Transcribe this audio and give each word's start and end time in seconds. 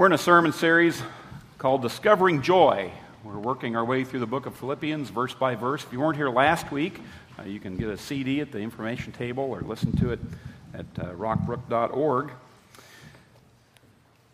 We're 0.00 0.06
in 0.06 0.12
a 0.12 0.16
sermon 0.16 0.54
series 0.54 1.02
called 1.58 1.82
Discovering 1.82 2.40
Joy. 2.40 2.90
We're 3.22 3.38
working 3.38 3.76
our 3.76 3.84
way 3.84 4.02
through 4.02 4.20
the 4.20 4.26
book 4.26 4.46
of 4.46 4.56
Philippians 4.56 5.10
verse 5.10 5.34
by 5.34 5.56
verse. 5.56 5.84
If 5.84 5.92
you 5.92 6.00
weren't 6.00 6.16
here 6.16 6.30
last 6.30 6.72
week, 6.72 6.98
uh, 7.38 7.42
you 7.42 7.60
can 7.60 7.76
get 7.76 7.90
a 7.90 7.98
CD 7.98 8.40
at 8.40 8.50
the 8.50 8.60
information 8.60 9.12
table 9.12 9.44
or 9.44 9.60
listen 9.60 9.94
to 9.98 10.12
it 10.12 10.20
at 10.72 10.86
uh, 10.98 11.12
rockbrook.org. 11.12 12.30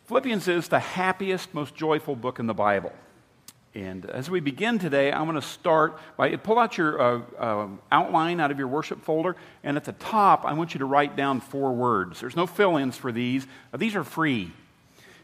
Philippians 0.07 0.47
is 0.47 0.69
the 0.69 0.79
happiest, 0.79 1.52
most 1.52 1.75
joyful 1.75 2.14
book 2.14 2.39
in 2.39 2.46
the 2.46 2.55
Bible. 2.55 2.93
And 3.75 4.09
as 4.09 4.30
we 4.30 4.39
begin 4.39 4.79
today, 4.79 5.11
I'm 5.11 5.25
going 5.25 5.35
to 5.35 5.43
start 5.43 5.98
by 6.17 6.37
pull 6.37 6.61
out 6.61 6.79
your 6.79 7.01
uh, 7.01 7.23
uh, 7.41 7.69
outline 7.91 8.39
out 8.39 8.53
of 8.53 8.59
your 8.61 8.69
worship 8.69 9.03
folder, 9.03 9.35
and 9.64 9.77
at 9.77 9.83
the 9.83 9.95
top, 9.95 10.45
I 10.45 10.53
want 10.53 10.75
you 10.75 10.79
to 10.79 10.87
write 10.87 11.17
down 11.17 11.41
four 11.41 11.73
words. 11.73 12.21
There's 12.21 12.37
no 12.37 12.46
fill 12.46 12.77
ins 12.77 12.96
for 12.96 13.11
these, 13.11 13.48
uh, 13.75 13.79
these 13.79 13.96
are 13.96 14.05
free. 14.05 14.53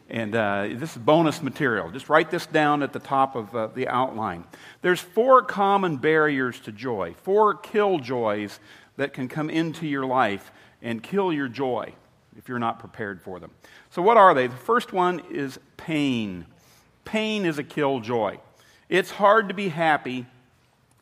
And 0.08 0.34
uh, 0.34 0.68
this 0.72 0.92
is 0.92 0.98
bonus 0.98 1.42
material. 1.42 1.90
Just 1.90 2.08
write 2.08 2.30
this 2.30 2.46
down 2.46 2.82
at 2.82 2.92
the 2.92 2.98
top 2.98 3.34
of 3.34 3.54
uh, 3.54 3.68
the 3.68 3.88
outline. 3.88 4.44
There's 4.82 5.00
four 5.00 5.42
common 5.42 5.96
barriers 5.96 6.60
to 6.60 6.72
joy, 6.72 7.14
four 7.22 7.54
killjoys 7.54 8.58
that 8.96 9.12
can 9.12 9.28
come 9.28 9.48
into 9.48 9.86
your 9.86 10.04
life 10.04 10.52
and 10.82 11.02
kill 11.02 11.32
your 11.32 11.48
joy 11.48 11.94
if 12.36 12.48
you're 12.48 12.58
not 12.58 12.78
prepared 12.78 13.22
for 13.22 13.40
them. 13.40 13.50
So, 13.90 14.02
what 14.02 14.16
are 14.16 14.34
they? 14.34 14.46
The 14.48 14.56
first 14.56 14.92
one 14.92 15.20
is 15.30 15.58
pain. 15.76 16.46
Pain 17.04 17.46
is 17.46 17.58
a 17.58 17.64
killjoy. 17.64 18.38
It's 18.88 19.12
hard 19.12 19.48
to 19.48 19.54
be 19.54 19.68
happy 19.68 20.26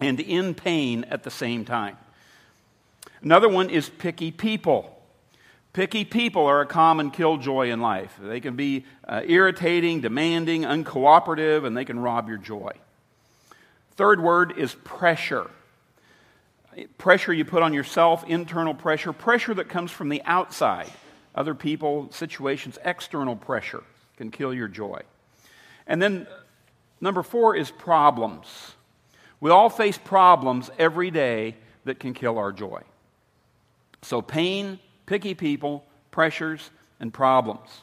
and 0.00 0.20
in 0.20 0.54
pain 0.54 1.04
at 1.10 1.22
the 1.22 1.30
same 1.30 1.64
time. 1.64 1.96
Another 3.22 3.48
one 3.48 3.68
is 3.68 3.88
picky 3.88 4.30
people. 4.30 4.99
Picky 5.72 6.04
people 6.04 6.46
are 6.46 6.60
a 6.60 6.66
common 6.66 7.10
killjoy 7.12 7.68
in 7.68 7.80
life. 7.80 8.18
They 8.20 8.40
can 8.40 8.56
be 8.56 8.84
uh, 9.06 9.22
irritating, 9.24 10.00
demanding, 10.00 10.62
uncooperative, 10.62 11.64
and 11.64 11.76
they 11.76 11.84
can 11.84 11.98
rob 11.98 12.28
your 12.28 12.38
joy. 12.38 12.72
Third 13.92 14.20
word 14.20 14.58
is 14.58 14.74
pressure. 14.74 15.48
Pressure 16.98 17.32
you 17.32 17.44
put 17.44 17.62
on 17.62 17.72
yourself, 17.72 18.24
internal 18.26 18.74
pressure, 18.74 19.12
pressure 19.12 19.54
that 19.54 19.68
comes 19.68 19.90
from 19.92 20.08
the 20.08 20.22
outside. 20.24 20.90
Other 21.34 21.54
people, 21.54 22.08
situations, 22.10 22.78
external 22.84 23.36
pressure 23.36 23.84
can 24.16 24.30
kill 24.30 24.52
your 24.52 24.68
joy. 24.68 25.02
And 25.86 26.02
then 26.02 26.26
number 27.00 27.22
four 27.22 27.54
is 27.54 27.70
problems. 27.70 28.72
We 29.38 29.50
all 29.50 29.70
face 29.70 29.98
problems 29.98 30.70
every 30.78 31.10
day 31.10 31.56
that 31.84 32.00
can 32.00 32.12
kill 32.12 32.38
our 32.38 32.52
joy. 32.52 32.82
So, 34.02 34.20
pain, 34.20 34.78
picky 35.10 35.34
people, 35.34 35.84
pressures, 36.12 36.70
and 37.00 37.12
problems. 37.12 37.82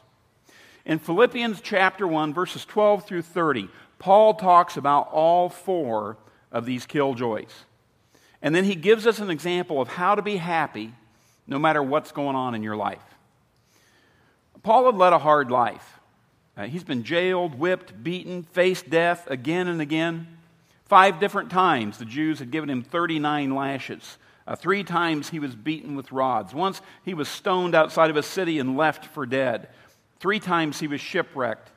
In 0.86 0.98
Philippians 0.98 1.60
chapter 1.60 2.08
1, 2.08 2.32
verses 2.32 2.64
12 2.64 3.04
through 3.04 3.20
30, 3.20 3.68
Paul 3.98 4.32
talks 4.32 4.78
about 4.78 5.10
all 5.12 5.50
four 5.50 6.16
of 6.50 6.64
these 6.64 6.86
killjoys. 6.86 7.52
And 8.40 8.54
then 8.54 8.64
he 8.64 8.74
gives 8.74 9.06
us 9.06 9.18
an 9.18 9.28
example 9.28 9.78
of 9.78 9.88
how 9.88 10.14
to 10.14 10.22
be 10.22 10.38
happy 10.38 10.94
no 11.46 11.58
matter 11.58 11.82
what's 11.82 12.12
going 12.12 12.34
on 12.34 12.54
in 12.54 12.62
your 12.62 12.76
life. 12.76 13.04
Paul 14.62 14.86
had 14.86 14.94
led 14.94 15.12
a 15.12 15.18
hard 15.18 15.50
life. 15.50 16.00
Uh, 16.56 16.64
he's 16.64 16.82
been 16.82 17.02
jailed, 17.04 17.58
whipped, 17.58 18.02
beaten, 18.02 18.42
faced 18.42 18.88
death 18.88 19.26
again 19.30 19.68
and 19.68 19.82
again. 19.82 20.38
Five 20.86 21.20
different 21.20 21.50
times 21.50 21.98
the 21.98 22.06
Jews 22.06 22.38
had 22.38 22.50
given 22.50 22.70
him 22.70 22.82
39 22.82 23.54
lashes. 23.54 24.16
Uh, 24.48 24.56
three 24.56 24.82
times 24.82 25.28
he 25.28 25.38
was 25.38 25.54
beaten 25.54 25.94
with 25.94 26.10
rods. 26.10 26.54
Once 26.54 26.80
he 27.04 27.12
was 27.12 27.28
stoned 27.28 27.74
outside 27.74 28.08
of 28.08 28.16
a 28.16 28.22
city 28.22 28.58
and 28.58 28.78
left 28.78 29.04
for 29.04 29.26
dead. 29.26 29.68
Three 30.20 30.40
times 30.40 30.80
he 30.80 30.86
was 30.86 31.02
shipwrecked. 31.02 31.70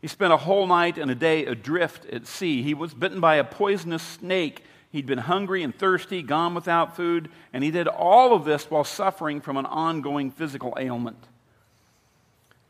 He 0.00 0.08
spent 0.08 0.32
a 0.32 0.38
whole 0.38 0.66
night 0.66 0.96
and 0.96 1.10
a 1.10 1.14
day 1.14 1.44
adrift 1.44 2.06
at 2.06 2.26
sea. 2.26 2.62
He 2.62 2.72
was 2.72 2.94
bitten 2.94 3.20
by 3.20 3.34
a 3.34 3.44
poisonous 3.44 4.02
snake. 4.02 4.64
He'd 4.90 5.04
been 5.04 5.18
hungry 5.18 5.62
and 5.62 5.76
thirsty, 5.76 6.22
gone 6.22 6.54
without 6.54 6.96
food, 6.96 7.28
and 7.52 7.62
he 7.62 7.70
did 7.70 7.86
all 7.86 8.34
of 8.34 8.46
this 8.46 8.70
while 8.70 8.82
suffering 8.82 9.42
from 9.42 9.58
an 9.58 9.66
ongoing 9.66 10.30
physical 10.30 10.74
ailment. 10.80 11.22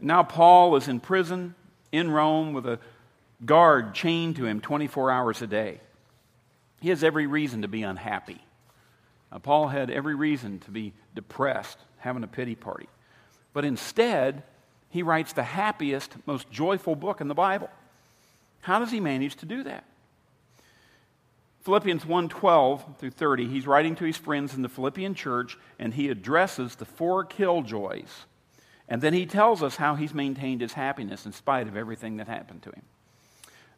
Now, 0.00 0.24
Paul 0.24 0.74
is 0.74 0.88
in 0.88 0.98
prison 0.98 1.54
in 1.92 2.10
Rome 2.10 2.52
with 2.52 2.66
a 2.66 2.80
guard 3.46 3.94
chained 3.94 4.36
to 4.36 4.46
him 4.46 4.60
24 4.60 5.12
hours 5.12 5.40
a 5.40 5.46
day. 5.46 5.80
He 6.80 6.88
has 6.88 7.04
every 7.04 7.28
reason 7.28 7.62
to 7.62 7.68
be 7.68 7.84
unhappy. 7.84 8.40
Now, 9.32 9.38
Paul 9.38 9.68
had 9.68 9.90
every 9.90 10.14
reason 10.14 10.58
to 10.60 10.70
be 10.70 10.92
depressed, 11.14 11.78
having 11.98 12.24
a 12.24 12.28
pity 12.28 12.54
party. 12.54 12.88
But 13.52 13.64
instead, 13.64 14.42
he 14.88 15.02
writes 15.02 15.32
the 15.32 15.42
happiest, 15.42 16.14
most 16.26 16.50
joyful 16.50 16.96
book 16.96 17.20
in 17.20 17.28
the 17.28 17.34
Bible. 17.34 17.70
How 18.62 18.78
does 18.78 18.90
he 18.90 19.00
manage 19.00 19.36
to 19.36 19.46
do 19.46 19.62
that? 19.64 19.84
Philippians 21.62 22.04
1:12 22.04 22.98
through 22.98 23.10
30, 23.10 23.46
he's 23.46 23.66
writing 23.66 23.94
to 23.96 24.04
his 24.04 24.16
friends 24.16 24.54
in 24.54 24.62
the 24.62 24.68
Philippian 24.68 25.14
church 25.14 25.58
and 25.78 25.92
he 25.92 26.08
addresses 26.08 26.76
the 26.76 26.86
four 26.86 27.22
killjoys 27.24 28.26
and 28.90 29.00
then 29.00 29.14
he 29.14 29.24
tells 29.24 29.62
us 29.62 29.76
how 29.76 29.94
he's 29.94 30.12
maintained 30.12 30.60
his 30.60 30.72
happiness 30.72 31.24
in 31.24 31.32
spite 31.32 31.68
of 31.68 31.76
everything 31.76 32.16
that 32.16 32.26
happened 32.26 32.62
to 32.64 32.70
him. 32.70 32.82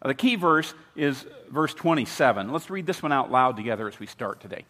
Uh, 0.01 0.09
the 0.09 0.15
key 0.15 0.37
verse 0.37 0.73
is 0.97 1.27
verse 1.51 1.75
27. 1.75 2.51
Let's 2.51 2.71
read 2.71 2.87
this 2.87 3.03
one 3.03 3.13
out 3.13 3.31
loud 3.31 3.57
together 3.57 3.87
as 3.87 4.01
we 4.01 4.07
start 4.07 4.41
today. 4.41 4.65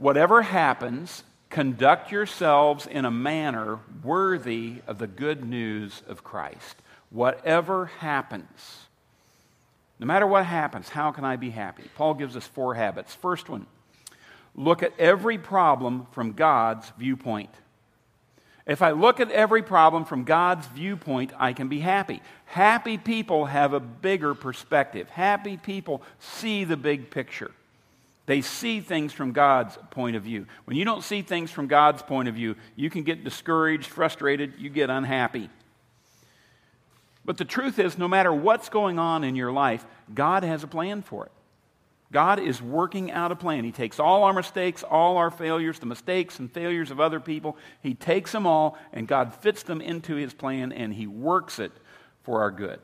Whatever 0.00 0.40
happens, 0.40 1.24
conduct 1.50 2.10
yourselves 2.10 2.86
in 2.86 3.04
a 3.04 3.10
manner 3.10 3.80
worthy 4.02 4.76
of 4.86 4.96
the 4.96 5.06
good 5.06 5.44
news 5.44 6.02
of 6.08 6.24
Christ. 6.24 6.76
Whatever 7.10 7.84
happens, 7.98 8.86
no 9.98 10.06
matter 10.06 10.26
what 10.26 10.46
happens, 10.46 10.88
how 10.88 11.12
can 11.12 11.26
I 11.26 11.36
be 11.36 11.50
happy? 11.50 11.82
Paul 11.96 12.14
gives 12.14 12.34
us 12.34 12.46
four 12.46 12.76
habits. 12.76 13.14
First 13.14 13.50
one 13.50 13.66
look 14.54 14.82
at 14.82 14.98
every 14.98 15.36
problem 15.36 16.06
from 16.12 16.32
God's 16.32 16.90
viewpoint. 16.98 17.50
If 18.66 18.80
I 18.80 18.92
look 18.92 19.20
at 19.20 19.30
every 19.30 19.62
problem 19.62 20.06
from 20.06 20.24
God's 20.24 20.66
viewpoint, 20.68 21.34
I 21.38 21.52
can 21.52 21.68
be 21.68 21.80
happy. 21.80 22.22
Happy 22.46 22.96
people 22.96 23.44
have 23.44 23.74
a 23.74 23.80
bigger 23.80 24.34
perspective. 24.34 25.10
Happy 25.10 25.58
people 25.58 26.00
see 26.18 26.64
the 26.64 26.78
big 26.78 27.10
picture. 27.10 27.50
They 28.30 28.42
see 28.42 28.80
things 28.80 29.12
from 29.12 29.32
God's 29.32 29.76
point 29.90 30.14
of 30.14 30.22
view. 30.22 30.46
When 30.64 30.76
you 30.76 30.84
don't 30.84 31.02
see 31.02 31.22
things 31.22 31.50
from 31.50 31.66
God's 31.66 32.00
point 32.00 32.28
of 32.28 32.36
view, 32.36 32.54
you 32.76 32.88
can 32.88 33.02
get 33.02 33.24
discouraged, 33.24 33.88
frustrated, 33.88 34.54
you 34.56 34.70
get 34.70 34.88
unhappy. 34.88 35.50
But 37.24 37.38
the 37.38 37.44
truth 37.44 37.80
is, 37.80 37.98
no 37.98 38.06
matter 38.06 38.32
what's 38.32 38.68
going 38.68 39.00
on 39.00 39.24
in 39.24 39.34
your 39.34 39.50
life, 39.50 39.84
God 40.14 40.44
has 40.44 40.62
a 40.62 40.68
plan 40.68 41.02
for 41.02 41.26
it. 41.26 41.32
God 42.12 42.38
is 42.38 42.62
working 42.62 43.10
out 43.10 43.32
a 43.32 43.34
plan. 43.34 43.64
He 43.64 43.72
takes 43.72 43.98
all 43.98 44.22
our 44.22 44.32
mistakes, 44.32 44.84
all 44.84 45.16
our 45.16 45.32
failures, 45.32 45.80
the 45.80 45.86
mistakes 45.86 46.38
and 46.38 46.52
failures 46.52 46.92
of 46.92 47.00
other 47.00 47.18
people, 47.18 47.56
He 47.82 47.94
takes 47.94 48.30
them 48.30 48.46
all, 48.46 48.78
and 48.92 49.08
God 49.08 49.34
fits 49.34 49.64
them 49.64 49.80
into 49.80 50.14
His 50.14 50.32
plan, 50.32 50.70
and 50.70 50.94
He 50.94 51.08
works 51.08 51.58
it 51.58 51.72
for 52.22 52.42
our 52.42 52.52
good. 52.52 52.78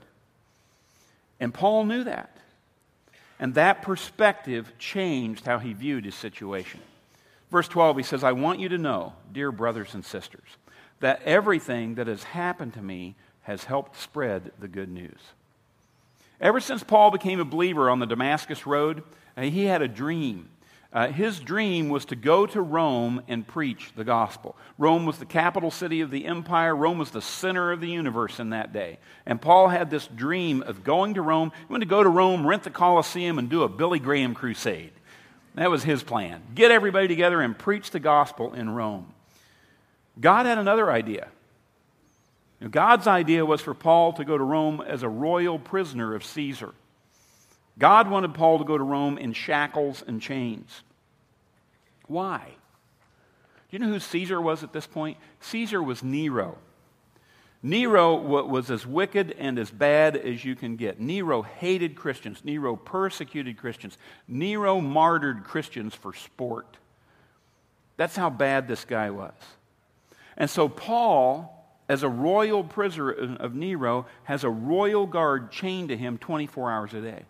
And 1.38 1.54
Paul 1.54 1.84
knew 1.84 2.02
that. 2.02 2.36
And 3.38 3.54
that 3.54 3.82
perspective 3.82 4.72
changed 4.78 5.44
how 5.46 5.58
he 5.58 5.72
viewed 5.72 6.04
his 6.04 6.14
situation. 6.14 6.80
Verse 7.50 7.68
12, 7.68 7.98
he 7.98 8.02
says, 8.02 8.24
I 8.24 8.32
want 8.32 8.60
you 8.60 8.68
to 8.70 8.78
know, 8.78 9.12
dear 9.32 9.52
brothers 9.52 9.94
and 9.94 10.04
sisters, 10.04 10.48
that 11.00 11.22
everything 11.22 11.96
that 11.96 12.06
has 12.06 12.22
happened 12.22 12.74
to 12.74 12.82
me 12.82 13.14
has 13.42 13.64
helped 13.64 14.00
spread 14.00 14.50
the 14.58 14.68
good 14.68 14.88
news. 14.88 15.20
Ever 16.40 16.60
since 16.60 16.82
Paul 16.82 17.10
became 17.10 17.38
a 17.38 17.44
believer 17.44 17.88
on 17.88 17.98
the 17.98 18.06
Damascus 18.06 18.66
Road, 18.66 19.02
he 19.38 19.64
had 19.64 19.82
a 19.82 19.88
dream. 19.88 20.48
Uh, 20.92 21.08
his 21.08 21.40
dream 21.40 21.88
was 21.88 22.04
to 22.06 22.16
go 22.16 22.46
to 22.46 22.60
Rome 22.62 23.20
and 23.28 23.46
preach 23.46 23.92
the 23.96 24.04
gospel. 24.04 24.56
Rome 24.78 25.04
was 25.04 25.18
the 25.18 25.26
capital 25.26 25.70
city 25.70 26.00
of 26.00 26.10
the 26.10 26.26
empire. 26.26 26.74
Rome 26.74 26.98
was 26.98 27.10
the 27.10 27.20
center 27.20 27.72
of 27.72 27.80
the 27.80 27.90
universe 27.90 28.40
in 28.40 28.50
that 28.50 28.72
day. 28.72 28.98
And 29.26 29.42
Paul 29.42 29.68
had 29.68 29.90
this 29.90 30.06
dream 30.06 30.62
of 30.62 30.84
going 30.84 31.14
to 31.14 31.22
Rome. 31.22 31.52
He 31.56 31.72
wanted 31.72 31.86
to 31.86 31.90
go 31.90 32.02
to 32.02 32.08
Rome, 32.08 32.46
rent 32.46 32.62
the 32.62 32.70
Colosseum, 32.70 33.38
and 33.38 33.50
do 33.50 33.62
a 33.62 33.68
Billy 33.68 33.98
Graham 33.98 34.34
crusade. 34.34 34.92
That 35.56 35.70
was 35.70 35.82
his 35.82 36.02
plan. 36.02 36.42
Get 36.54 36.70
everybody 36.70 37.08
together 37.08 37.40
and 37.40 37.58
preach 37.58 37.90
the 37.90 38.00
gospel 38.00 38.54
in 38.54 38.70
Rome. 38.70 39.12
God 40.20 40.46
had 40.46 40.58
another 40.58 40.90
idea. 40.90 41.28
God's 42.70 43.06
idea 43.06 43.44
was 43.44 43.60
for 43.60 43.74
Paul 43.74 44.14
to 44.14 44.24
go 44.24 44.38
to 44.38 44.44
Rome 44.44 44.82
as 44.86 45.02
a 45.02 45.08
royal 45.08 45.58
prisoner 45.58 46.14
of 46.14 46.24
Caesar. 46.24 46.72
God 47.78 48.10
wanted 48.10 48.34
Paul 48.34 48.58
to 48.58 48.64
go 48.64 48.78
to 48.78 48.84
Rome 48.84 49.18
in 49.18 49.32
shackles 49.32 50.02
and 50.06 50.20
chains. 50.20 50.82
Why? 52.06 52.42
Do 53.70 53.76
you 53.76 53.78
know 53.78 53.88
who 53.88 54.00
Caesar 54.00 54.40
was 54.40 54.62
at 54.62 54.72
this 54.72 54.86
point? 54.86 55.18
Caesar 55.40 55.82
was 55.82 56.02
Nero. 56.02 56.58
Nero 57.62 58.14
was 58.14 58.70
as 58.70 58.86
wicked 58.86 59.34
and 59.38 59.58
as 59.58 59.70
bad 59.70 60.16
as 60.16 60.44
you 60.44 60.54
can 60.54 60.76
get. 60.76 61.00
Nero 61.00 61.42
hated 61.42 61.96
Christians. 61.96 62.44
Nero 62.44 62.76
persecuted 62.76 63.58
Christians. 63.58 63.98
Nero 64.28 64.80
martyred 64.80 65.42
Christians 65.42 65.94
for 65.94 66.14
sport. 66.14 66.76
That's 67.96 68.14
how 68.14 68.30
bad 68.30 68.68
this 68.68 68.84
guy 68.84 69.10
was. 69.10 69.34
And 70.36 70.48
so 70.48 70.68
Paul 70.68 71.56
as 71.88 72.02
a 72.02 72.08
royal 72.08 72.64
prisoner 72.64 73.10
of 73.10 73.54
Nero, 73.54 74.06
has 74.24 74.44
a 74.44 74.50
royal 74.50 75.06
guard 75.06 75.52
chained 75.52 75.88
to 75.90 75.96
him 75.96 76.18
24 76.18 76.70
hours 76.70 76.94
a 76.94 77.00
day. 77.00 77.22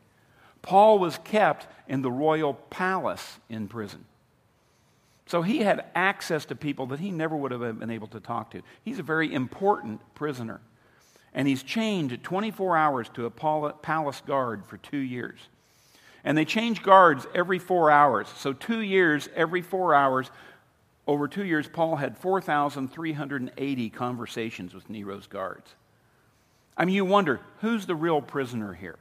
Paul 0.66 0.98
was 0.98 1.16
kept 1.18 1.66
in 1.88 2.02
the 2.02 2.10
royal 2.10 2.54
palace 2.54 3.38
in 3.48 3.68
prison. 3.68 4.04
So 5.26 5.42
he 5.42 5.58
had 5.58 5.86
access 5.94 6.44
to 6.46 6.56
people 6.56 6.86
that 6.86 7.00
he 7.00 7.10
never 7.10 7.36
would 7.36 7.52
have 7.52 7.78
been 7.78 7.90
able 7.90 8.08
to 8.08 8.20
talk 8.20 8.50
to. 8.50 8.62
He's 8.84 8.98
a 8.98 9.04
very 9.04 9.32
important 9.32 10.00
prisoner. 10.14 10.60
And 11.32 11.46
he's 11.46 11.62
chained 11.62 12.22
24 12.22 12.76
hours 12.76 13.08
to 13.10 13.26
a 13.26 13.30
palace 13.30 14.22
guard 14.26 14.66
for 14.66 14.76
two 14.78 14.98
years. 14.98 15.38
And 16.24 16.36
they 16.36 16.44
change 16.44 16.82
guards 16.82 17.26
every 17.34 17.60
four 17.60 17.90
hours. 17.90 18.26
So, 18.36 18.52
two 18.52 18.80
years, 18.80 19.28
every 19.36 19.62
four 19.62 19.94
hours, 19.94 20.30
over 21.06 21.28
two 21.28 21.44
years, 21.44 21.68
Paul 21.68 21.96
had 21.96 22.18
4,380 22.18 23.90
conversations 23.90 24.74
with 24.74 24.90
Nero's 24.90 25.28
guards. 25.28 25.74
I 26.76 26.84
mean, 26.84 26.96
you 26.96 27.04
wonder 27.04 27.40
who's 27.60 27.86
the 27.86 27.94
real 27.94 28.20
prisoner 28.20 28.74
here? 28.74 28.98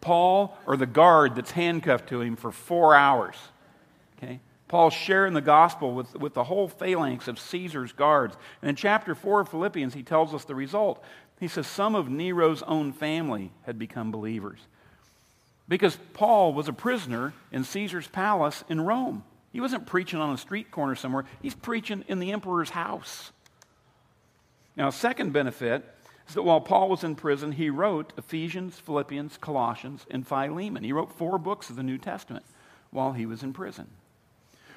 Paul 0.00 0.56
or 0.66 0.76
the 0.76 0.86
guard 0.86 1.34
that's 1.34 1.50
handcuffed 1.50 2.08
to 2.10 2.20
him 2.20 2.36
for 2.36 2.52
four 2.52 2.94
hours? 2.94 3.36
Okay? 4.16 4.40
Paul's 4.68 4.92
sharing 4.92 5.32
the 5.32 5.40
gospel 5.40 5.94
with, 5.94 6.14
with 6.14 6.34
the 6.34 6.44
whole 6.44 6.68
phalanx 6.68 7.26
of 7.26 7.38
Caesar's 7.38 7.92
guards. 7.92 8.36
And 8.60 8.68
in 8.68 8.76
chapter 8.76 9.14
4 9.14 9.40
of 9.40 9.48
Philippians, 9.48 9.94
he 9.94 10.02
tells 10.02 10.34
us 10.34 10.44
the 10.44 10.54
result. 10.54 11.02
He 11.40 11.48
says, 11.48 11.66
Some 11.66 11.94
of 11.94 12.08
Nero's 12.08 12.62
own 12.62 12.92
family 12.92 13.50
had 13.64 13.78
become 13.78 14.10
believers. 14.10 14.60
Because 15.68 15.98
Paul 16.12 16.52
was 16.52 16.68
a 16.68 16.72
prisoner 16.72 17.32
in 17.50 17.64
Caesar's 17.64 18.08
palace 18.08 18.62
in 18.68 18.80
Rome. 18.80 19.24
He 19.52 19.60
wasn't 19.60 19.86
preaching 19.86 20.18
on 20.18 20.34
a 20.34 20.38
street 20.38 20.70
corner 20.70 20.94
somewhere, 20.94 21.24
he's 21.40 21.54
preaching 21.54 22.04
in 22.08 22.18
the 22.18 22.32
emperor's 22.32 22.70
house. 22.70 23.32
Now, 24.76 24.90
second 24.90 25.32
benefit 25.32 25.84
that 26.34 26.42
while 26.42 26.60
Paul 26.60 26.88
was 26.88 27.04
in 27.04 27.14
prison, 27.14 27.52
he 27.52 27.70
wrote 27.70 28.12
Ephesians, 28.18 28.78
Philippians, 28.78 29.38
Colossians, 29.38 30.06
and 30.10 30.26
Philemon. 30.26 30.84
He 30.84 30.92
wrote 30.92 31.12
four 31.12 31.38
books 31.38 31.70
of 31.70 31.76
the 31.76 31.82
New 31.82 31.98
Testament 31.98 32.44
while 32.90 33.12
he 33.12 33.26
was 33.26 33.42
in 33.42 33.52
prison. 33.52 33.88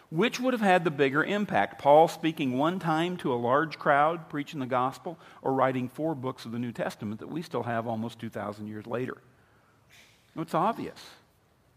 Which 0.10 0.42
would 0.42 0.54
have 0.54 0.62
had 0.62 0.84
the 0.84 0.92
bigger 0.92 1.24
impact? 1.24 1.80
Paul 1.80 2.10
speaking 2.10 2.58
one 2.58 2.80
time 2.80 3.16
to 3.18 3.34
a 3.34 3.36
large 3.36 3.80
crowd, 3.80 4.30
preaching 4.30 4.60
the 4.60 4.66
gospel, 4.66 5.18
or 5.42 5.54
writing 5.54 5.88
four 5.88 6.16
books 6.16 6.44
of 6.44 6.52
the 6.52 6.60
New 6.60 6.74
Testament 6.74 7.22
that 7.22 7.32
we 7.32 7.42
still 7.42 7.64
have 7.64 7.88
almost 7.88 8.20
2,000 8.20 8.68
years 8.68 8.86
later? 8.86 9.18
It's 10.36 10.54
obvious. 10.54 11.00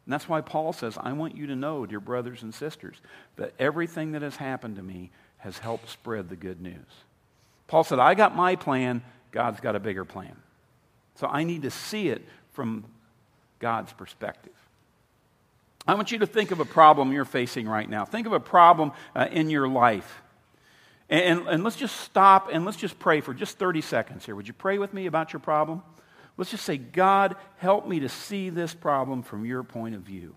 And 0.04 0.12
that's 0.12 0.28
why 0.28 0.40
Paul 0.40 0.72
says, 0.72 0.98
I 1.00 1.12
want 1.12 1.36
you 1.36 1.46
to 1.46 1.56
know, 1.56 1.86
dear 1.86 2.00
brothers 2.00 2.42
and 2.42 2.52
sisters, 2.52 2.96
that 3.36 3.54
everything 3.58 4.12
that 4.12 4.22
has 4.22 4.36
happened 4.36 4.76
to 4.76 4.82
me 4.82 5.10
has 5.38 5.58
helped 5.58 5.88
spread 5.88 6.28
the 6.28 6.36
good 6.36 6.60
news. 6.60 7.04
Paul 7.68 7.84
said, 7.84 7.98
I 7.98 8.14
got 8.14 8.36
my 8.36 8.56
plan, 8.56 9.02
God's 9.34 9.58
got 9.58 9.74
a 9.74 9.80
bigger 9.80 10.04
plan. 10.04 10.36
So 11.16 11.26
I 11.26 11.42
need 11.42 11.62
to 11.62 11.70
see 11.70 12.08
it 12.08 12.22
from 12.52 12.84
God's 13.58 13.92
perspective. 13.92 14.52
I 15.86 15.94
want 15.94 16.12
you 16.12 16.20
to 16.20 16.26
think 16.26 16.52
of 16.52 16.60
a 16.60 16.64
problem 16.64 17.12
you're 17.12 17.24
facing 17.24 17.68
right 17.68 17.90
now. 17.90 18.04
Think 18.04 18.28
of 18.28 18.32
a 18.32 18.40
problem 18.40 18.92
uh, 19.14 19.26
in 19.30 19.50
your 19.50 19.66
life. 19.66 20.22
And, 21.10 21.40
and, 21.40 21.48
and 21.48 21.64
let's 21.64 21.76
just 21.76 22.00
stop 22.00 22.48
and 22.52 22.64
let's 22.64 22.78
just 22.78 22.98
pray 23.00 23.20
for 23.20 23.34
just 23.34 23.58
30 23.58 23.80
seconds 23.80 24.24
here. 24.24 24.36
Would 24.36 24.46
you 24.46 24.54
pray 24.54 24.78
with 24.78 24.94
me 24.94 25.06
about 25.06 25.32
your 25.32 25.40
problem? 25.40 25.82
Let's 26.36 26.52
just 26.52 26.64
say, 26.64 26.78
God, 26.78 27.34
help 27.58 27.88
me 27.88 28.00
to 28.00 28.08
see 28.08 28.50
this 28.50 28.72
problem 28.72 29.22
from 29.22 29.44
your 29.44 29.64
point 29.64 29.96
of 29.96 30.02
view. 30.02 30.36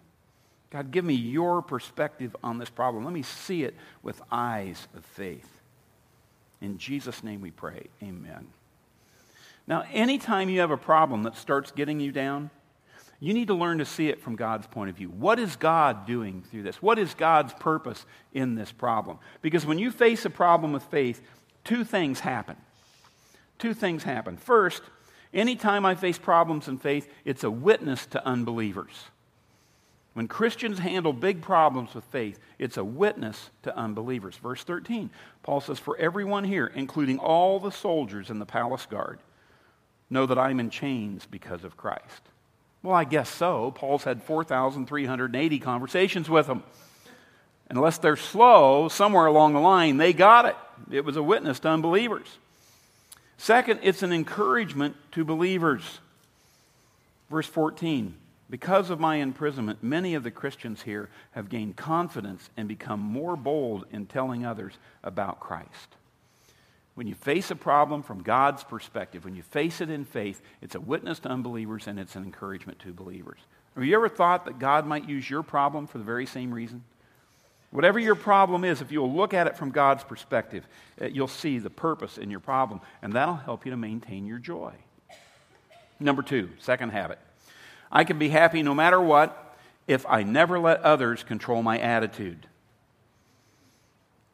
God, 0.72 0.90
give 0.90 1.06
me 1.06 1.14
your 1.14 1.62
perspective 1.62 2.36
on 2.44 2.58
this 2.58 2.70
problem. 2.70 3.04
Let 3.04 3.14
me 3.14 3.22
see 3.22 3.64
it 3.64 3.76
with 4.02 4.20
eyes 4.32 4.88
of 4.96 5.06
faith. 5.06 5.50
In 6.62 6.80
Jesus' 6.80 7.24
name 7.24 7.42
we 7.42 7.52
pray. 7.52 7.88
Amen. 8.02 8.48
Now, 9.68 9.84
anytime 9.92 10.50
you 10.50 10.62
have 10.62 10.72
a 10.72 10.78
problem 10.78 11.24
that 11.24 11.36
starts 11.36 11.72
getting 11.72 12.00
you 12.00 12.12
down, 12.12 12.50
you 13.20 13.34
need 13.34 13.48
to 13.48 13.54
learn 13.54 13.80
to 13.80 13.86
see 13.86 14.10
it 14.10 14.22
from 14.22 14.36
God's 14.36 14.68
point 14.68 14.90
of 14.90 14.96
view. 14.96 15.10
What 15.10 15.40
is 15.40 15.56
God 15.56 16.06
doing 16.06 16.44
through 16.50 16.64
this? 16.64 16.82
What 16.82 17.00
is 17.00 17.14
God's 17.14 17.54
purpose 17.54 18.06
in 18.34 18.56
this 18.56 18.72
problem? 18.72 19.20
Because 19.42 19.66
when 19.66 19.80
you 19.80 19.92
face 19.92 20.24
a 20.24 20.30
problem 20.30 20.72
with 20.72 20.84
faith, 20.84 21.22
two 21.64 21.84
things 21.84 22.20
happen. 22.20 22.56
Two 23.58 23.74
things 23.74 24.04
happen. 24.04 24.38
First, 24.38 24.84
Anytime 25.34 25.86
I 25.86 25.96
face 25.96 26.18
problems 26.18 26.68
in 26.68 26.78
faith, 26.78 27.12
it's 27.26 27.44
a 27.44 27.52
witness 27.52 28.06
to 28.08 28.26
unbelievers. 28.26 29.06
When 30.14 30.28
Christians 30.28 30.80
handle 30.80 31.14
big 31.14 31.42
problems 31.42 31.94
with 31.94 32.06
faith, 32.06 32.40
it's 32.58 32.78
a 32.78 32.84
witness 32.84 33.52
to 33.64 33.78
unbelievers. 33.78 34.36
Verse 34.38 34.64
13, 34.64 35.12
Paul 35.44 35.62
says, 35.62 35.78
For 35.78 35.96
everyone 35.98 36.44
here, 36.44 36.72
including 36.74 37.20
all 37.20 37.60
the 37.60 37.72
soldiers 37.72 38.32
in 38.32 38.40
the 38.40 38.46
palace 38.46 38.88
guard, 38.88 39.20
know 40.10 40.26
that 40.26 40.38
I'm 40.38 40.60
in 40.60 40.70
chains 40.70 41.26
because 41.26 41.64
of 41.64 41.78
Christ. 41.78 42.22
Well, 42.84 42.96
I 42.96 43.04
guess 43.04 43.30
so. 43.30 43.72
Paul's 43.72 44.04
had 44.04 44.24
4,380 44.24 45.60
conversations 45.60 46.30
with 46.30 46.48
them. 46.48 46.64
Unless 47.70 47.98
they're 47.98 48.16
slow, 48.16 48.88
somewhere 48.88 49.26
along 49.26 49.54
the 49.54 49.60
line, 49.60 49.98
they 49.98 50.14
got 50.14 50.46
it. 50.46 50.56
It 50.90 51.04
was 51.04 51.18
a 51.18 51.24
witness 51.24 51.60
to 51.62 51.70
unbelievers. 51.70 52.28
Second, 53.38 53.82
it's 53.84 54.04
an 54.04 54.14
encouragement 54.14 54.96
to 55.12 55.26
believers. 55.26 56.00
Verse 57.30 57.48
14 57.48 58.16
Because 58.50 58.90
of 58.90 59.00
my 59.00 59.18
imprisonment, 59.18 59.84
many 59.84 60.16
of 60.16 60.24
the 60.24 60.32
Christians 60.32 60.84
here 60.84 61.10
have 61.32 61.50
gained 61.50 61.76
confidence 61.76 62.50
and 62.56 62.68
become 62.68 63.02
more 63.02 63.36
bold 63.36 63.86
in 63.92 64.06
telling 64.06 64.46
others 64.46 64.78
about 65.04 65.40
Christ. 65.40 65.96
When 66.98 67.06
you 67.06 67.14
face 67.14 67.52
a 67.52 67.56
problem 67.56 68.02
from 68.02 68.24
God's 68.24 68.64
perspective, 68.64 69.24
when 69.24 69.36
you 69.36 69.44
face 69.44 69.82
it 69.82 69.92
in 69.92 70.04
faith, 70.04 70.42
it's 70.64 70.74
a 70.74 70.80
witness 70.80 71.20
to 71.20 71.30
unbelievers 71.30 71.86
and 71.86 72.00
it's 72.00 72.16
an 72.16 72.24
encouragement 72.24 72.80
to 72.80 72.92
believers. 72.92 73.38
Have 73.76 73.84
you 73.84 73.94
ever 73.94 74.10
thought 74.10 74.46
that 74.46 74.58
God 74.58 74.88
might 74.88 75.08
use 75.08 75.30
your 75.30 75.44
problem 75.44 75.86
for 75.86 76.00
the 76.00 76.04
very 76.04 76.26
same 76.26 76.52
reason? 76.52 76.84
Whatever 77.70 78.00
your 78.00 78.16
problem 78.16 78.64
is, 78.64 78.82
if 78.82 78.92
you'll 78.92 79.14
look 79.14 79.36
at 79.36 79.46
it 79.46 79.56
from 79.56 79.70
God's 79.70 80.04
perspective, 80.04 80.68
eh, 81.00 81.10
you'll 81.14 81.28
see 81.28 81.60
the 81.60 81.70
purpose 81.70 82.18
in 82.18 82.32
your 82.32 82.40
problem, 82.40 82.82
and 83.04 83.14
that'll 83.14 83.36
help 83.36 83.64
you 83.64 83.70
to 83.70 83.78
maintain 83.78 84.26
your 84.26 84.40
joy. 84.40 84.74
Number 86.00 86.24
two, 86.24 86.50
second 86.58 86.94
habit. 86.94 87.20
I 87.92 88.06
can 88.06 88.18
be 88.18 88.30
happy 88.30 88.64
no 88.64 88.74
matter 88.74 89.00
what 89.00 89.56
if 89.86 90.04
I 90.08 90.24
never 90.24 90.58
let 90.58 90.82
others 90.82 91.24
control 91.24 91.62
my 91.62 91.78
attitude. 91.78 92.48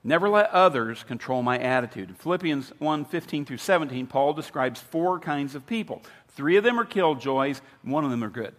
Never 0.04 0.28
let 0.28 0.50
others 0.52 1.04
control 1.04 1.42
my 1.44 1.58
attitude. 1.58 2.10
In 2.10 2.16
Philippians 2.16 2.74
1 2.80 3.06
15 3.06 3.46
through 3.46 3.58
17, 3.58 4.08
Paul 4.08 4.34
describes 4.34 4.82
four 4.82 5.20
kinds 5.20 5.56
of 5.56 5.66
people. 5.66 6.02
Three 6.30 6.58
of 6.58 6.64
them 6.64 6.80
are 6.80 6.86
killjoys, 6.86 7.62
one 7.84 8.04
of 8.04 8.12
them 8.12 8.24
are 8.24 8.30
good. 8.30 8.54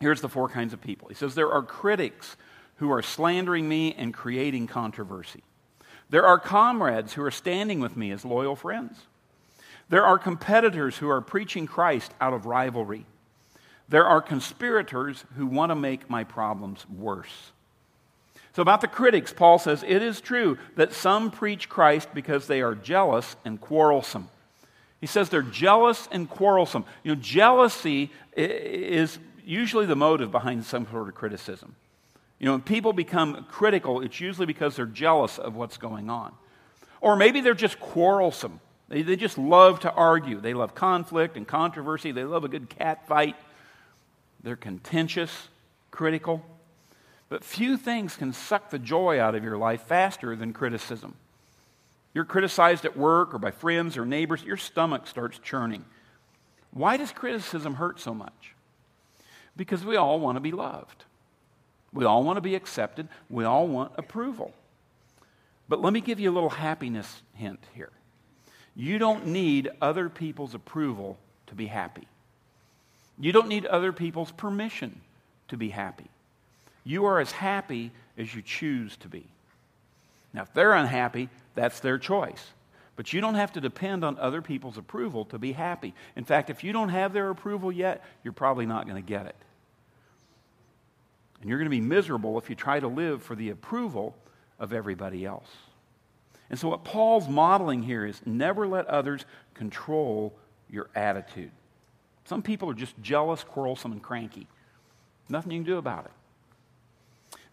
Here's 0.00 0.20
the 0.20 0.28
four 0.28 0.48
kinds 0.48 0.72
of 0.72 0.80
people. 0.80 1.08
He 1.08 1.14
says, 1.14 1.34
There 1.34 1.50
are 1.50 1.62
critics 1.62 2.36
who 2.76 2.90
are 2.90 3.02
slandering 3.02 3.68
me 3.68 3.94
and 3.94 4.12
creating 4.12 4.66
controversy. 4.66 5.42
There 6.10 6.26
are 6.26 6.38
comrades 6.38 7.14
who 7.14 7.22
are 7.22 7.30
standing 7.30 7.80
with 7.80 7.96
me 7.96 8.10
as 8.10 8.24
loyal 8.24 8.56
friends. 8.56 8.98
There 9.88 10.04
are 10.04 10.18
competitors 10.18 10.98
who 10.98 11.08
are 11.08 11.20
preaching 11.20 11.66
Christ 11.66 12.12
out 12.20 12.34
of 12.34 12.46
rivalry. 12.46 13.06
There 13.88 14.04
are 14.04 14.20
conspirators 14.20 15.24
who 15.36 15.46
want 15.46 15.70
to 15.70 15.76
make 15.76 16.10
my 16.10 16.24
problems 16.24 16.86
worse. 16.88 17.52
So, 18.54 18.62
about 18.62 18.80
the 18.80 18.88
critics, 18.88 19.32
Paul 19.32 19.58
says 19.58 19.82
it 19.82 20.00
is 20.00 20.20
true 20.20 20.58
that 20.76 20.92
some 20.92 21.32
preach 21.32 21.68
Christ 21.68 22.08
because 22.14 22.46
they 22.46 22.62
are 22.62 22.76
jealous 22.76 23.34
and 23.44 23.60
quarrelsome. 23.60 24.28
He 25.00 25.08
says 25.08 25.28
they're 25.28 25.42
jealous 25.42 26.08
and 26.12 26.30
quarrelsome. 26.30 26.84
You 27.02 27.14
know, 27.14 27.20
jealousy 27.20 28.10
is 28.36 29.18
usually 29.44 29.86
the 29.86 29.96
motive 29.96 30.30
behind 30.30 30.64
some 30.64 30.86
sort 30.88 31.08
of 31.08 31.14
criticism. 31.16 31.74
You 32.38 32.46
know, 32.46 32.52
when 32.52 32.62
people 32.62 32.92
become 32.92 33.44
critical, 33.50 34.00
it's 34.00 34.20
usually 34.20 34.46
because 34.46 34.76
they're 34.76 34.86
jealous 34.86 35.38
of 35.38 35.56
what's 35.56 35.76
going 35.76 36.08
on. 36.08 36.32
Or 37.00 37.16
maybe 37.16 37.40
they're 37.40 37.54
just 37.54 37.80
quarrelsome. 37.80 38.60
They, 38.88 39.02
they 39.02 39.16
just 39.16 39.36
love 39.36 39.80
to 39.80 39.92
argue. 39.92 40.40
They 40.40 40.54
love 40.54 40.74
conflict 40.74 41.36
and 41.36 41.46
controversy. 41.46 42.12
They 42.12 42.24
love 42.24 42.44
a 42.44 42.48
good 42.48 42.70
cat 42.70 43.08
fight. 43.08 43.36
They're 44.42 44.56
contentious, 44.56 45.48
critical. 45.90 46.44
But 47.34 47.42
few 47.42 47.76
things 47.76 48.14
can 48.14 48.32
suck 48.32 48.70
the 48.70 48.78
joy 48.78 49.18
out 49.18 49.34
of 49.34 49.42
your 49.42 49.56
life 49.56 49.82
faster 49.88 50.36
than 50.36 50.52
criticism. 50.52 51.16
You're 52.14 52.24
criticized 52.24 52.84
at 52.84 52.96
work 52.96 53.34
or 53.34 53.40
by 53.40 53.50
friends 53.50 53.96
or 53.96 54.06
neighbors, 54.06 54.44
your 54.44 54.56
stomach 54.56 55.08
starts 55.08 55.40
churning. 55.40 55.84
Why 56.70 56.96
does 56.96 57.10
criticism 57.10 57.74
hurt 57.74 57.98
so 57.98 58.14
much? 58.14 58.54
Because 59.56 59.84
we 59.84 59.96
all 59.96 60.20
want 60.20 60.36
to 60.36 60.40
be 60.40 60.52
loved. 60.52 61.06
We 61.92 62.04
all 62.04 62.22
want 62.22 62.36
to 62.36 62.40
be 62.40 62.54
accepted. 62.54 63.08
We 63.28 63.42
all 63.42 63.66
want 63.66 63.94
approval. 63.98 64.54
But 65.68 65.82
let 65.82 65.92
me 65.92 66.00
give 66.00 66.20
you 66.20 66.30
a 66.30 66.36
little 66.36 66.50
happiness 66.50 67.20
hint 67.32 67.64
here. 67.74 67.90
You 68.76 69.00
don't 69.00 69.26
need 69.26 69.72
other 69.82 70.08
people's 70.08 70.54
approval 70.54 71.18
to 71.48 71.56
be 71.56 71.66
happy. 71.66 72.06
You 73.18 73.32
don't 73.32 73.48
need 73.48 73.66
other 73.66 73.92
people's 73.92 74.30
permission 74.30 75.00
to 75.48 75.56
be 75.56 75.70
happy. 75.70 76.10
You 76.84 77.06
are 77.06 77.18
as 77.18 77.32
happy 77.32 77.90
as 78.16 78.34
you 78.34 78.42
choose 78.42 78.96
to 78.98 79.08
be. 79.08 79.26
Now, 80.32 80.42
if 80.42 80.52
they're 80.52 80.74
unhappy, 80.74 81.28
that's 81.54 81.80
their 81.80 81.98
choice. 81.98 82.44
But 82.96 83.12
you 83.12 83.20
don't 83.20 83.34
have 83.34 83.52
to 83.52 83.60
depend 83.60 84.04
on 84.04 84.18
other 84.18 84.42
people's 84.42 84.78
approval 84.78 85.24
to 85.26 85.38
be 85.38 85.52
happy. 85.52 85.94
In 86.14 86.24
fact, 86.24 86.50
if 86.50 86.62
you 86.62 86.72
don't 86.72 86.90
have 86.90 87.12
their 87.12 87.30
approval 87.30 87.72
yet, 87.72 88.04
you're 88.22 88.32
probably 88.32 88.66
not 88.66 88.86
going 88.86 89.02
to 89.02 89.06
get 89.06 89.26
it. 89.26 89.36
And 91.40 91.48
you're 91.48 91.58
going 91.58 91.70
to 91.70 91.76
be 91.76 91.80
miserable 91.80 92.38
if 92.38 92.48
you 92.48 92.56
try 92.56 92.78
to 92.78 92.88
live 92.88 93.22
for 93.22 93.34
the 93.34 93.50
approval 93.50 94.14
of 94.58 94.72
everybody 94.72 95.24
else. 95.24 95.48
And 96.50 96.58
so, 96.58 96.68
what 96.68 96.84
Paul's 96.84 97.28
modeling 97.28 97.82
here 97.82 98.06
is 98.06 98.20
never 98.24 98.66
let 98.66 98.86
others 98.86 99.24
control 99.54 100.34
your 100.70 100.88
attitude. 100.94 101.50
Some 102.26 102.42
people 102.42 102.70
are 102.70 102.74
just 102.74 102.94
jealous, 103.02 103.42
quarrelsome, 103.42 103.92
and 103.92 104.02
cranky. 104.02 104.46
Nothing 105.28 105.52
you 105.52 105.58
can 105.58 105.66
do 105.66 105.78
about 105.78 106.04
it. 106.06 106.12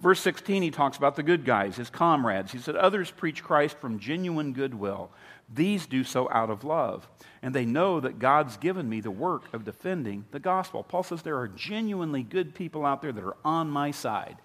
Verse 0.02 0.20
16, 0.22 0.64
he 0.64 0.72
talks 0.72 0.98
about 0.98 1.16
the 1.16 1.22
good 1.22 1.46
guys, 1.46 1.76
his 1.76 1.92
comrades. 1.92 2.52
He 2.52 2.58
said, 2.58 2.76
Others 2.76 3.12
preach 3.12 3.44
Christ 3.44 3.78
from 3.78 4.00
genuine 4.00 4.52
goodwill. 4.52 5.12
These 5.54 5.86
do 5.86 6.04
so 6.04 6.28
out 6.32 6.50
of 6.50 6.64
love. 6.64 7.08
And 7.44 7.54
they 7.54 7.66
know 7.66 8.00
that 8.00 8.18
God's 8.18 8.58
given 8.58 8.90
me 8.90 9.00
the 9.00 9.12
work 9.12 9.54
of 9.54 9.64
defending 9.64 10.26
the 10.32 10.40
gospel. 10.40 10.82
Paul 10.82 11.04
says 11.04 11.22
there 11.22 11.38
are 11.38 11.48
genuinely 11.48 12.24
good 12.24 12.56
people 12.56 12.84
out 12.84 13.04
there 13.04 13.12
that 13.12 13.24
are 13.24 13.38
on 13.46 13.70
my 13.70 13.92
side, 13.92 14.38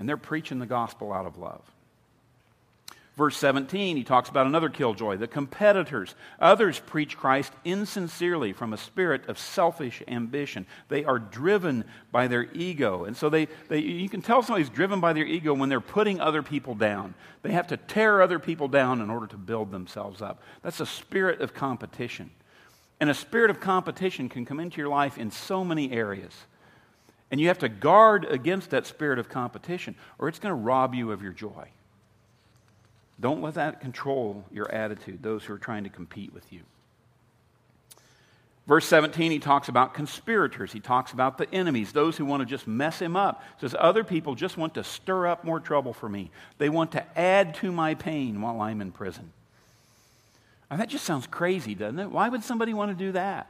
and 0.00 0.08
they're 0.08 0.16
preaching 0.16 0.58
the 0.58 0.66
gospel 0.66 1.12
out 1.12 1.26
of 1.26 1.38
love. 1.38 1.62
Verse 3.16 3.38
17, 3.38 3.96
he 3.96 4.04
talks 4.04 4.28
about 4.28 4.46
another 4.46 4.68
killjoy, 4.68 5.16
the 5.16 5.26
competitors. 5.26 6.14
Others 6.38 6.80
preach 6.80 7.16
Christ 7.16 7.50
insincerely 7.64 8.52
from 8.52 8.74
a 8.74 8.76
spirit 8.76 9.26
of 9.26 9.38
selfish 9.38 10.02
ambition. 10.06 10.66
They 10.88 11.02
are 11.02 11.18
driven 11.18 11.86
by 12.12 12.28
their 12.28 12.46
ego. 12.52 13.04
And 13.04 13.16
so 13.16 13.30
they, 13.30 13.48
they, 13.68 13.78
you 13.78 14.10
can 14.10 14.20
tell 14.20 14.42
somebody's 14.42 14.68
driven 14.68 15.00
by 15.00 15.14
their 15.14 15.24
ego 15.24 15.54
when 15.54 15.70
they're 15.70 15.80
putting 15.80 16.20
other 16.20 16.42
people 16.42 16.74
down. 16.74 17.14
They 17.40 17.52
have 17.52 17.68
to 17.68 17.78
tear 17.78 18.20
other 18.20 18.38
people 18.38 18.68
down 18.68 19.00
in 19.00 19.08
order 19.08 19.28
to 19.28 19.38
build 19.38 19.70
themselves 19.70 20.20
up. 20.20 20.42
That's 20.62 20.80
a 20.80 20.86
spirit 20.86 21.40
of 21.40 21.54
competition. 21.54 22.30
And 23.00 23.08
a 23.08 23.14
spirit 23.14 23.48
of 23.48 23.60
competition 23.60 24.28
can 24.28 24.44
come 24.44 24.60
into 24.60 24.76
your 24.76 24.88
life 24.90 25.16
in 25.16 25.30
so 25.30 25.64
many 25.64 25.90
areas. 25.90 26.34
And 27.30 27.40
you 27.40 27.48
have 27.48 27.58
to 27.60 27.70
guard 27.70 28.26
against 28.26 28.70
that 28.70 28.86
spirit 28.86 29.18
of 29.18 29.30
competition, 29.30 29.96
or 30.18 30.28
it's 30.28 30.38
going 30.38 30.54
to 30.54 30.62
rob 30.62 30.94
you 30.94 31.12
of 31.12 31.22
your 31.22 31.32
joy. 31.32 31.70
Don't 33.18 33.42
let 33.42 33.54
that 33.54 33.80
control 33.80 34.44
your 34.50 34.70
attitude, 34.70 35.22
those 35.22 35.44
who 35.44 35.54
are 35.54 35.58
trying 35.58 35.84
to 35.84 35.90
compete 35.90 36.34
with 36.34 36.52
you. 36.52 36.60
Verse 38.66 38.84
17, 38.86 39.30
he 39.30 39.38
talks 39.38 39.68
about 39.68 39.94
conspirators. 39.94 40.72
He 40.72 40.80
talks 40.80 41.12
about 41.12 41.38
the 41.38 41.52
enemies, 41.54 41.92
those 41.92 42.16
who 42.16 42.24
want 42.24 42.40
to 42.40 42.46
just 42.46 42.66
mess 42.66 42.98
him 42.98 43.16
up. 43.16 43.42
Says, 43.60 43.76
Other 43.78 44.02
people 44.02 44.34
just 44.34 44.56
want 44.56 44.74
to 44.74 44.82
stir 44.82 45.28
up 45.28 45.44
more 45.44 45.60
trouble 45.60 45.92
for 45.92 46.08
me. 46.08 46.30
They 46.58 46.68
want 46.68 46.92
to 46.92 47.18
add 47.18 47.54
to 47.56 47.70
my 47.70 47.94
pain 47.94 48.40
while 48.40 48.60
I'm 48.60 48.80
in 48.80 48.90
prison. 48.90 49.32
Now, 50.68 50.78
that 50.78 50.88
just 50.88 51.04
sounds 51.04 51.28
crazy, 51.28 51.76
doesn't 51.76 51.98
it? 51.98 52.10
Why 52.10 52.28
would 52.28 52.42
somebody 52.42 52.74
want 52.74 52.90
to 52.90 53.04
do 53.04 53.12
that? 53.12 53.46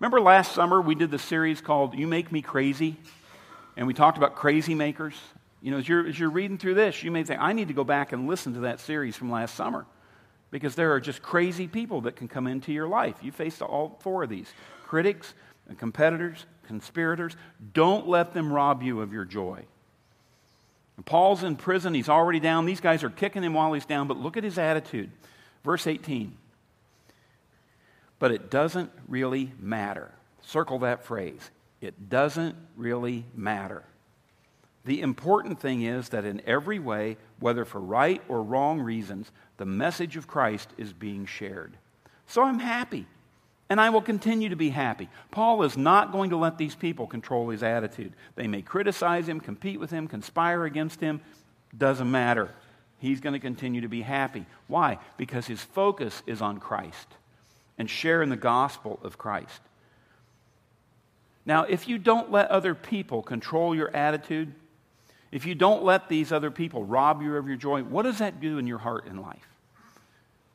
Remember 0.00 0.20
last 0.20 0.52
summer 0.52 0.80
we 0.80 0.96
did 0.96 1.12
the 1.12 1.18
series 1.18 1.60
called 1.60 1.94
You 1.94 2.08
Make 2.08 2.32
Me 2.32 2.42
Crazy? 2.42 2.96
And 3.76 3.86
we 3.86 3.94
talked 3.94 4.18
about 4.18 4.34
crazy 4.34 4.74
makers. 4.74 5.14
You 5.64 5.70
know, 5.70 5.78
as 5.78 5.88
you're, 5.88 6.06
as 6.06 6.18
you're 6.18 6.28
reading 6.28 6.58
through 6.58 6.74
this, 6.74 7.02
you 7.02 7.10
may 7.10 7.24
think, 7.24 7.40
I 7.40 7.54
need 7.54 7.68
to 7.68 7.74
go 7.74 7.84
back 7.84 8.12
and 8.12 8.28
listen 8.28 8.52
to 8.52 8.60
that 8.60 8.80
series 8.80 9.16
from 9.16 9.30
last 9.30 9.54
summer 9.54 9.86
because 10.50 10.74
there 10.74 10.92
are 10.92 11.00
just 11.00 11.22
crazy 11.22 11.66
people 11.66 12.02
that 12.02 12.16
can 12.16 12.28
come 12.28 12.46
into 12.46 12.70
your 12.70 12.86
life. 12.86 13.16
You 13.22 13.32
face 13.32 13.62
all 13.62 13.96
four 14.02 14.22
of 14.22 14.28
these 14.28 14.52
critics, 14.84 15.32
and 15.68 15.78
competitors, 15.78 16.44
conspirators. 16.66 17.34
Don't 17.72 18.06
let 18.06 18.34
them 18.34 18.52
rob 18.52 18.82
you 18.82 19.00
of 19.00 19.12
your 19.12 19.24
joy. 19.24 19.64
Paul's 21.06 21.42
in 21.42 21.56
prison. 21.56 21.94
He's 21.94 22.10
already 22.10 22.40
down. 22.40 22.66
These 22.66 22.80
guys 22.80 23.02
are 23.02 23.10
kicking 23.10 23.42
him 23.42 23.54
while 23.54 23.72
he's 23.72 23.86
down, 23.86 24.06
but 24.06 24.16
look 24.16 24.36
at 24.36 24.44
his 24.44 24.58
attitude. 24.58 25.10
Verse 25.64 25.86
18. 25.86 26.36
But 28.18 28.30
it 28.30 28.50
doesn't 28.50 28.92
really 29.08 29.52
matter. 29.58 30.12
Circle 30.42 30.80
that 30.80 31.04
phrase. 31.04 31.50
It 31.80 32.08
doesn't 32.08 32.54
really 32.76 33.24
matter. 33.34 33.84
The 34.84 35.00
important 35.00 35.60
thing 35.60 35.82
is 35.82 36.10
that 36.10 36.24
in 36.24 36.42
every 36.46 36.78
way, 36.78 37.16
whether 37.40 37.64
for 37.64 37.80
right 37.80 38.22
or 38.28 38.42
wrong 38.42 38.80
reasons, 38.80 39.30
the 39.56 39.64
message 39.64 40.16
of 40.16 40.26
Christ 40.26 40.68
is 40.76 40.92
being 40.92 41.24
shared. 41.24 41.76
So 42.26 42.42
I'm 42.42 42.58
happy, 42.58 43.06
and 43.70 43.80
I 43.80 43.90
will 43.90 44.02
continue 44.02 44.50
to 44.50 44.56
be 44.56 44.70
happy. 44.70 45.08
Paul 45.30 45.62
is 45.62 45.76
not 45.76 46.12
going 46.12 46.30
to 46.30 46.36
let 46.36 46.58
these 46.58 46.74
people 46.74 47.06
control 47.06 47.48
his 47.48 47.62
attitude. 47.62 48.12
They 48.34 48.46
may 48.46 48.60
criticize 48.60 49.26
him, 49.28 49.40
compete 49.40 49.80
with 49.80 49.90
him, 49.90 50.06
conspire 50.06 50.64
against 50.64 51.00
him. 51.00 51.20
Doesn't 51.76 52.10
matter. 52.10 52.50
He's 52.98 53.20
going 53.20 53.32
to 53.32 53.40
continue 53.40 53.80
to 53.80 53.88
be 53.88 54.02
happy. 54.02 54.44
Why? 54.66 54.98
Because 55.16 55.46
his 55.46 55.62
focus 55.62 56.22
is 56.26 56.42
on 56.42 56.58
Christ 56.58 57.08
and 57.78 57.88
sharing 57.88 58.28
the 58.30 58.36
gospel 58.36 59.00
of 59.02 59.18
Christ. 59.18 59.60
Now, 61.46 61.64
if 61.64 61.88
you 61.88 61.98
don't 61.98 62.30
let 62.30 62.50
other 62.50 62.74
people 62.74 63.22
control 63.22 63.74
your 63.74 63.94
attitude, 63.94 64.54
if 65.34 65.46
you 65.46 65.56
don't 65.56 65.82
let 65.82 66.08
these 66.08 66.30
other 66.30 66.52
people 66.52 66.84
rob 66.84 67.20
you 67.20 67.34
of 67.34 67.48
your 67.48 67.56
joy, 67.56 67.82
what 67.82 68.04
does 68.04 68.18
that 68.18 68.40
do 68.40 68.56
in 68.58 68.68
your 68.68 68.78
heart 68.78 69.06
and 69.06 69.20
life? 69.20 69.48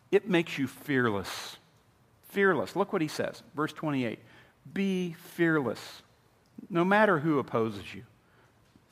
It 0.09 0.29
makes 0.29 0.57
you 0.57 0.67
fearless. 0.67 1.57
Fearless. 2.29 2.77
Look 2.77 2.93
what 2.93 3.01
he 3.01 3.09
says, 3.09 3.43
verse 3.53 3.73
28 3.73 4.19
Be 4.73 5.17
fearless, 5.35 6.01
no 6.69 6.85
matter 6.85 7.19
who 7.19 7.39
opposes 7.39 7.93
you. 7.93 8.03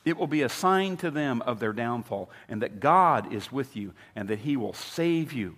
It 0.04 0.18
will 0.18 0.26
be 0.26 0.42
a 0.42 0.50
sign 0.50 0.98
to 0.98 1.10
them 1.10 1.40
of 1.40 1.58
their 1.58 1.72
downfall, 1.72 2.28
and 2.50 2.60
that 2.60 2.80
God 2.80 3.32
is 3.32 3.50
with 3.50 3.74
you, 3.74 3.94
and 4.14 4.28
that 4.28 4.40
he 4.40 4.58
will 4.58 4.74
save 4.74 5.32
you. 5.32 5.56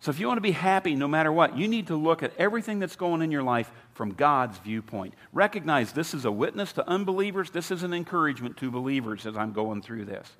So, 0.00 0.10
if 0.10 0.20
you 0.20 0.26
want 0.26 0.36
to 0.36 0.42
be 0.42 0.52
happy 0.52 0.94
no 0.94 1.08
matter 1.08 1.32
what, 1.32 1.56
you 1.56 1.68
need 1.68 1.86
to 1.88 1.96
look 1.96 2.22
at 2.22 2.32
everything 2.38 2.78
that's 2.78 2.96
going 2.96 3.22
in 3.22 3.30
your 3.30 3.42
life 3.42 3.70
from 3.94 4.12
God's 4.12 4.58
viewpoint. 4.58 5.14
Recognize 5.32 5.92
this 5.92 6.14
is 6.14 6.24
a 6.24 6.30
witness 6.30 6.72
to 6.74 6.88
unbelievers, 6.88 7.50
this 7.50 7.70
is 7.70 7.82
an 7.82 7.94
encouragement 7.94 8.56
to 8.58 8.70
believers 8.70 9.26
as 9.26 9.36
I'm 9.36 9.52
going 9.52 9.82
through 9.82 10.04
this. 10.04 10.30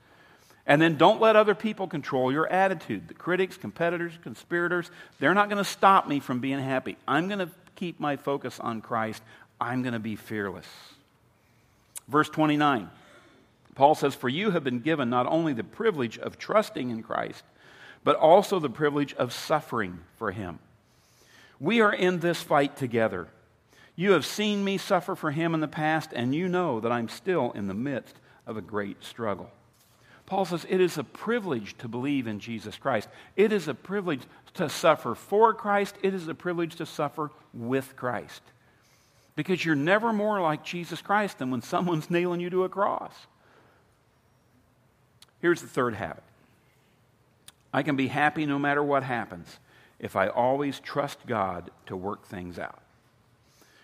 And 0.66 0.82
then 0.82 0.96
don't 0.96 1.20
let 1.20 1.36
other 1.36 1.54
people 1.54 1.86
control 1.86 2.32
your 2.32 2.48
attitude. 2.48 3.06
The 3.06 3.14
critics, 3.14 3.56
competitors, 3.56 4.12
conspirators, 4.22 4.90
they're 5.20 5.34
not 5.34 5.48
going 5.48 5.62
to 5.62 5.68
stop 5.68 6.08
me 6.08 6.18
from 6.18 6.40
being 6.40 6.58
happy. 6.58 6.96
I'm 7.06 7.28
going 7.28 7.38
to 7.38 7.50
keep 7.76 8.00
my 8.00 8.16
focus 8.16 8.58
on 8.58 8.80
Christ. 8.80 9.22
I'm 9.60 9.82
going 9.82 9.92
to 9.92 10.00
be 10.00 10.16
fearless. 10.16 10.66
Verse 12.08 12.28
29, 12.28 12.90
Paul 13.76 13.94
says, 13.94 14.14
For 14.14 14.28
you 14.28 14.50
have 14.50 14.64
been 14.64 14.80
given 14.80 15.08
not 15.08 15.26
only 15.26 15.52
the 15.52 15.64
privilege 15.64 16.18
of 16.18 16.36
trusting 16.36 16.90
in 16.90 17.02
Christ, 17.02 17.44
but 18.06 18.14
also 18.14 18.60
the 18.60 18.70
privilege 18.70 19.14
of 19.14 19.32
suffering 19.32 19.98
for 20.16 20.30
him. 20.30 20.60
We 21.58 21.80
are 21.80 21.92
in 21.92 22.20
this 22.20 22.40
fight 22.40 22.76
together. 22.76 23.26
You 23.96 24.12
have 24.12 24.24
seen 24.24 24.62
me 24.62 24.78
suffer 24.78 25.16
for 25.16 25.32
him 25.32 25.54
in 25.54 25.60
the 25.60 25.66
past, 25.66 26.10
and 26.12 26.32
you 26.32 26.46
know 26.46 26.78
that 26.78 26.92
I'm 26.92 27.08
still 27.08 27.50
in 27.50 27.66
the 27.66 27.74
midst 27.74 28.14
of 28.46 28.56
a 28.56 28.60
great 28.60 29.02
struggle. 29.02 29.50
Paul 30.24 30.44
says 30.44 30.64
it 30.68 30.80
is 30.80 30.98
a 30.98 31.02
privilege 31.02 31.76
to 31.78 31.88
believe 31.88 32.28
in 32.28 32.38
Jesus 32.38 32.76
Christ. 32.76 33.08
It 33.34 33.52
is 33.52 33.66
a 33.66 33.74
privilege 33.74 34.22
to 34.54 34.68
suffer 34.68 35.16
for 35.16 35.52
Christ. 35.52 35.96
It 36.00 36.14
is 36.14 36.28
a 36.28 36.34
privilege 36.34 36.76
to 36.76 36.86
suffer 36.86 37.32
with 37.52 37.96
Christ. 37.96 38.42
Because 39.34 39.64
you're 39.64 39.74
never 39.74 40.12
more 40.12 40.40
like 40.40 40.62
Jesus 40.62 41.02
Christ 41.02 41.40
than 41.40 41.50
when 41.50 41.60
someone's 41.60 42.08
nailing 42.10 42.38
you 42.38 42.50
to 42.50 42.62
a 42.62 42.68
cross. 42.68 43.14
Here's 45.40 45.60
the 45.60 45.66
third 45.66 45.96
habit 45.96 46.22
I 47.76 47.82
can 47.82 47.94
be 47.94 48.08
happy 48.08 48.46
no 48.46 48.58
matter 48.58 48.82
what 48.82 49.02
happens 49.02 49.58
if 49.98 50.16
I 50.16 50.28
always 50.28 50.80
trust 50.80 51.18
God 51.26 51.70
to 51.84 51.94
work 51.94 52.24
things 52.24 52.58
out. 52.58 52.80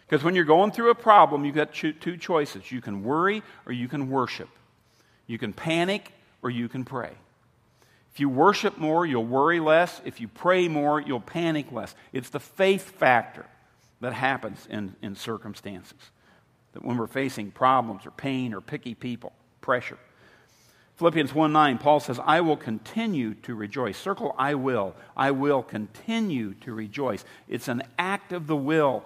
Because 0.06 0.24
when 0.24 0.34
you're 0.34 0.46
going 0.46 0.72
through 0.72 0.88
a 0.88 0.94
problem, 0.94 1.44
you've 1.44 1.54
got 1.54 1.74
two 1.74 2.16
choices. 2.16 2.72
You 2.72 2.80
can 2.80 3.04
worry 3.04 3.42
or 3.66 3.72
you 3.72 3.88
can 3.88 4.08
worship. 4.08 4.48
You 5.26 5.36
can 5.36 5.52
panic 5.52 6.10
or 6.40 6.48
you 6.48 6.70
can 6.70 6.86
pray. 6.86 7.12
If 8.14 8.18
you 8.18 8.30
worship 8.30 8.78
more, 8.78 9.04
you'll 9.04 9.26
worry 9.26 9.60
less. 9.60 10.00
If 10.06 10.22
you 10.22 10.28
pray 10.28 10.68
more, 10.68 10.98
you'll 10.98 11.20
panic 11.20 11.70
less. 11.70 11.94
It's 12.14 12.30
the 12.30 12.40
faith 12.40 12.92
factor 12.92 13.44
that 14.00 14.14
happens 14.14 14.66
in, 14.70 14.96
in 15.02 15.16
circumstances. 15.16 15.98
That 16.72 16.82
when 16.82 16.96
we're 16.96 17.06
facing 17.08 17.50
problems 17.50 18.06
or 18.06 18.10
pain 18.10 18.54
or 18.54 18.62
picky 18.62 18.94
people, 18.94 19.34
pressure. 19.60 19.98
Philippians 21.02 21.34
1 21.34 21.52
9, 21.52 21.78
Paul 21.78 21.98
says, 21.98 22.20
I 22.24 22.42
will 22.42 22.56
continue 22.56 23.34
to 23.42 23.56
rejoice. 23.56 23.98
Circle, 23.98 24.36
I 24.38 24.54
will. 24.54 24.94
I 25.16 25.32
will 25.32 25.60
continue 25.60 26.54
to 26.60 26.72
rejoice. 26.72 27.24
It's 27.48 27.66
an 27.66 27.82
act 27.98 28.32
of 28.32 28.46
the 28.46 28.54
will. 28.54 29.02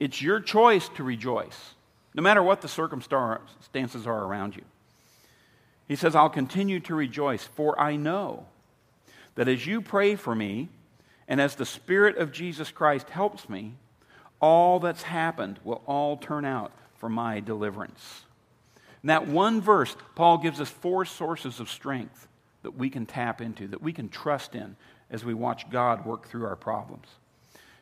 It's 0.00 0.20
your 0.20 0.40
choice 0.40 0.88
to 0.96 1.04
rejoice, 1.04 1.74
no 2.12 2.24
matter 2.24 2.42
what 2.42 2.60
the 2.60 2.66
circumstances 2.66 4.04
are 4.04 4.24
around 4.24 4.56
you. 4.56 4.64
He 5.86 5.94
says, 5.94 6.16
I'll 6.16 6.28
continue 6.28 6.80
to 6.80 6.96
rejoice, 6.96 7.44
for 7.44 7.80
I 7.80 7.94
know 7.94 8.46
that 9.36 9.46
as 9.46 9.64
you 9.64 9.80
pray 9.80 10.16
for 10.16 10.34
me, 10.34 10.70
and 11.28 11.40
as 11.40 11.54
the 11.54 11.64
Spirit 11.64 12.16
of 12.16 12.32
Jesus 12.32 12.72
Christ 12.72 13.10
helps 13.10 13.48
me, 13.48 13.74
all 14.40 14.80
that's 14.80 15.04
happened 15.04 15.60
will 15.62 15.82
all 15.86 16.16
turn 16.16 16.44
out 16.44 16.72
for 16.96 17.08
my 17.08 17.38
deliverance. 17.38 18.24
In 19.06 19.08
that 19.10 19.28
one 19.28 19.60
verse, 19.60 19.96
Paul 20.16 20.38
gives 20.38 20.60
us 20.60 20.68
four 20.68 21.04
sources 21.04 21.60
of 21.60 21.70
strength 21.70 22.26
that 22.64 22.76
we 22.76 22.90
can 22.90 23.06
tap 23.06 23.40
into, 23.40 23.68
that 23.68 23.80
we 23.80 23.92
can 23.92 24.08
trust 24.08 24.56
in 24.56 24.74
as 25.12 25.24
we 25.24 25.32
watch 25.32 25.70
God 25.70 26.04
work 26.04 26.26
through 26.26 26.44
our 26.44 26.56
problems. 26.56 27.06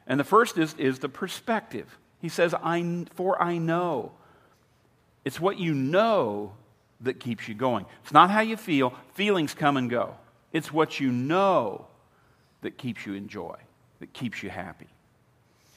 And 0.06 0.20
the 0.20 0.24
first 0.24 0.58
is, 0.58 0.74
is 0.74 0.98
the 0.98 1.08
perspective. 1.08 1.96
He 2.20 2.28
says, 2.28 2.52
I, 2.52 3.06
For 3.14 3.42
I 3.42 3.56
know. 3.56 4.12
It's 5.24 5.40
what 5.40 5.58
you 5.58 5.72
know 5.72 6.52
that 7.00 7.20
keeps 7.20 7.48
you 7.48 7.54
going. 7.54 7.86
It's 8.02 8.12
not 8.12 8.28
how 8.28 8.42
you 8.42 8.58
feel, 8.58 8.92
feelings 9.14 9.54
come 9.54 9.78
and 9.78 9.88
go. 9.88 10.16
It's 10.52 10.74
what 10.74 11.00
you 11.00 11.10
know 11.10 11.86
that 12.60 12.76
keeps 12.76 13.06
you 13.06 13.14
in 13.14 13.28
joy, 13.28 13.56
that 14.00 14.12
keeps 14.12 14.42
you 14.42 14.50
happy. 14.50 14.88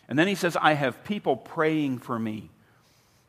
And 0.09 0.19
then 0.19 0.27
he 0.27 0.35
says, 0.35 0.57
I 0.59 0.73
have 0.73 1.05
people 1.05 1.37
praying 1.37 1.99
for 1.99 2.19
me. 2.19 2.49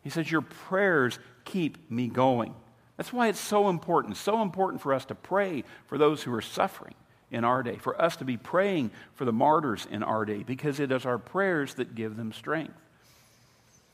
He 0.02 0.10
says, 0.10 0.30
Your 0.30 0.42
prayers 0.42 1.18
keep 1.44 1.90
me 1.90 2.08
going. 2.08 2.54
That's 2.96 3.12
why 3.12 3.28
it's 3.28 3.40
so 3.40 3.68
important, 3.68 4.16
so 4.16 4.42
important 4.42 4.82
for 4.82 4.92
us 4.92 5.04
to 5.06 5.14
pray 5.14 5.64
for 5.86 5.98
those 5.98 6.22
who 6.22 6.34
are 6.34 6.42
suffering 6.42 6.94
in 7.30 7.44
our 7.44 7.62
day, 7.62 7.76
for 7.76 8.00
us 8.00 8.16
to 8.16 8.24
be 8.24 8.36
praying 8.36 8.90
for 9.14 9.24
the 9.24 9.32
martyrs 9.32 9.86
in 9.90 10.02
our 10.02 10.24
day, 10.24 10.42
because 10.42 10.80
it 10.80 10.90
is 10.90 11.06
our 11.06 11.18
prayers 11.18 11.74
that 11.74 11.94
give 11.94 12.16
them 12.16 12.32
strength. 12.32 12.74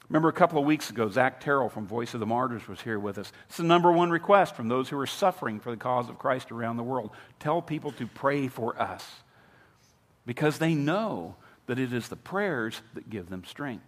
Remember 0.08 0.28
a 0.28 0.32
couple 0.32 0.58
of 0.58 0.66
weeks 0.66 0.90
ago, 0.90 1.08
Zach 1.08 1.40
Terrell 1.40 1.68
from 1.68 1.86
Voice 1.86 2.14
of 2.14 2.20
the 2.20 2.26
Martyrs 2.26 2.68
was 2.68 2.80
here 2.80 2.98
with 2.98 3.18
us. 3.18 3.32
It's 3.48 3.56
the 3.56 3.64
number 3.64 3.90
one 3.90 4.10
request 4.10 4.54
from 4.54 4.68
those 4.68 4.88
who 4.88 4.98
are 4.98 5.06
suffering 5.06 5.60
for 5.60 5.70
the 5.70 5.76
cause 5.76 6.08
of 6.08 6.18
Christ 6.18 6.52
around 6.52 6.76
the 6.76 6.82
world. 6.82 7.10
Tell 7.40 7.62
people 7.62 7.90
to 7.92 8.06
pray 8.06 8.48
for 8.48 8.80
us 8.80 9.04
because 10.26 10.58
they 10.58 10.74
know 10.74 11.36
that 11.66 11.78
it 11.78 11.92
is 11.92 12.08
the 12.08 12.16
prayers 12.16 12.82
that 12.92 13.08
give 13.08 13.30
them 13.30 13.44
strength. 13.44 13.86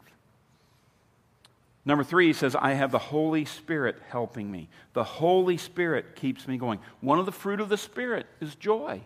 Number 1.86 2.02
three, 2.02 2.26
he 2.26 2.32
says, 2.32 2.56
I 2.56 2.72
have 2.72 2.90
the 2.90 2.98
Holy 2.98 3.44
Spirit 3.44 3.96
helping 4.08 4.50
me. 4.50 4.68
The 4.92 5.04
Holy 5.04 5.56
Spirit 5.56 6.16
keeps 6.16 6.48
me 6.48 6.58
going. 6.58 6.80
One 7.00 7.20
of 7.20 7.26
the 7.26 7.32
fruit 7.32 7.60
of 7.60 7.68
the 7.68 7.78
Spirit 7.78 8.26
is 8.40 8.56
joy. 8.56 9.00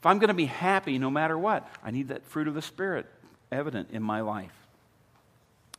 If 0.00 0.06
I'm 0.06 0.18
going 0.18 0.28
to 0.28 0.34
be 0.34 0.46
happy 0.46 0.98
no 0.98 1.10
matter 1.10 1.38
what, 1.38 1.68
I 1.82 1.92
need 1.92 2.08
that 2.08 2.26
fruit 2.26 2.48
of 2.48 2.54
the 2.54 2.62
Spirit 2.62 3.06
evident 3.52 3.90
in 3.92 4.02
my 4.02 4.20
life. 4.20 4.50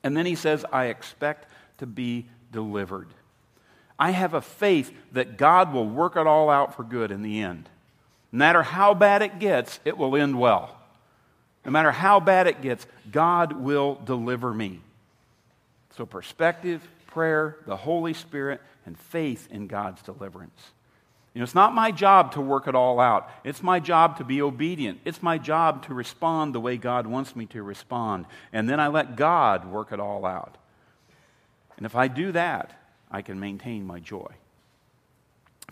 And 0.02 0.16
then 0.16 0.26
he 0.26 0.36
says, 0.36 0.66
I 0.72 0.86
expect 0.86 1.50
to 1.80 1.86
be 1.86 2.28
delivered. 2.54 3.10
I 4.00 4.12
have 4.12 4.34
a 4.34 4.42
faith 4.42 4.94
that 5.12 5.38
God 5.38 5.74
will 5.74 5.88
work 5.88 6.16
it 6.16 6.26
all 6.26 6.50
out 6.50 6.74
for 6.74 6.84
good 6.84 7.12
in 7.12 7.22
the 7.22 7.42
end. 7.42 7.68
No 8.32 8.38
matter 8.40 8.64
how 8.64 8.94
bad 8.94 9.22
it 9.22 9.40
gets, 9.40 9.82
it 9.84 9.98
will 9.98 10.16
end 10.16 10.40
well. 10.40 10.78
No 11.66 11.72
matter 11.72 11.92
how 11.92 12.22
bad 12.22 12.48
it 12.48 12.62
gets, 12.62 12.88
God 13.12 13.52
will 13.54 13.96
deliver 13.96 14.54
me. 14.54 14.80
So, 15.96 16.06
perspective, 16.06 16.88
prayer, 17.08 17.58
the 17.68 17.78
Holy 17.78 18.14
Spirit, 18.14 18.62
and 18.86 18.98
faith 18.98 19.48
in 19.52 19.68
God's 19.68 20.02
deliverance. 20.02 20.72
You 21.34 21.40
know, 21.40 21.44
it's 21.44 21.56
not 21.56 21.74
my 21.74 21.92
job 21.92 22.34
to 22.34 22.42
work 22.42 22.68
it 22.68 22.76
all 22.76 23.00
out. 23.00 23.30
It's 23.44 23.64
my 23.64 23.80
job 23.80 24.18
to 24.18 24.24
be 24.24 24.42
obedient. 24.42 25.00
It's 25.04 25.24
my 25.24 25.38
job 25.40 25.86
to 25.88 25.94
respond 25.94 26.54
the 26.54 26.60
way 26.60 26.78
God 26.78 27.08
wants 27.08 27.36
me 27.36 27.48
to 27.48 27.64
respond. 27.64 28.28
And 28.52 28.70
then 28.70 28.80
I 28.80 28.88
let 28.88 29.16
God 29.16 29.66
work 29.66 29.92
it 29.92 30.00
all 30.00 30.26
out. 30.26 30.58
And 31.78 31.86
if 31.88 31.96
I 31.96 32.08
do 32.08 32.32
that, 32.34 32.80
I 33.10 33.24
can 33.24 33.40
maintain 33.40 33.86
my 33.86 34.00
joy. 34.00 34.32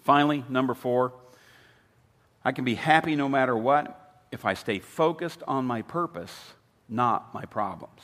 Finally, 0.02 0.44
number 0.50 0.74
four, 0.74 1.14
I 2.44 2.52
can 2.52 2.66
be 2.66 2.76
happy 2.76 3.16
no 3.16 3.30
matter 3.30 3.56
what 3.56 4.24
if 4.32 4.46
I 4.46 4.56
stay 4.56 4.80
focused 4.80 5.44
on 5.48 5.66
my 5.66 5.84
purpose, 5.84 6.54
not 6.90 7.34
my 7.36 7.46
problems. 7.46 8.02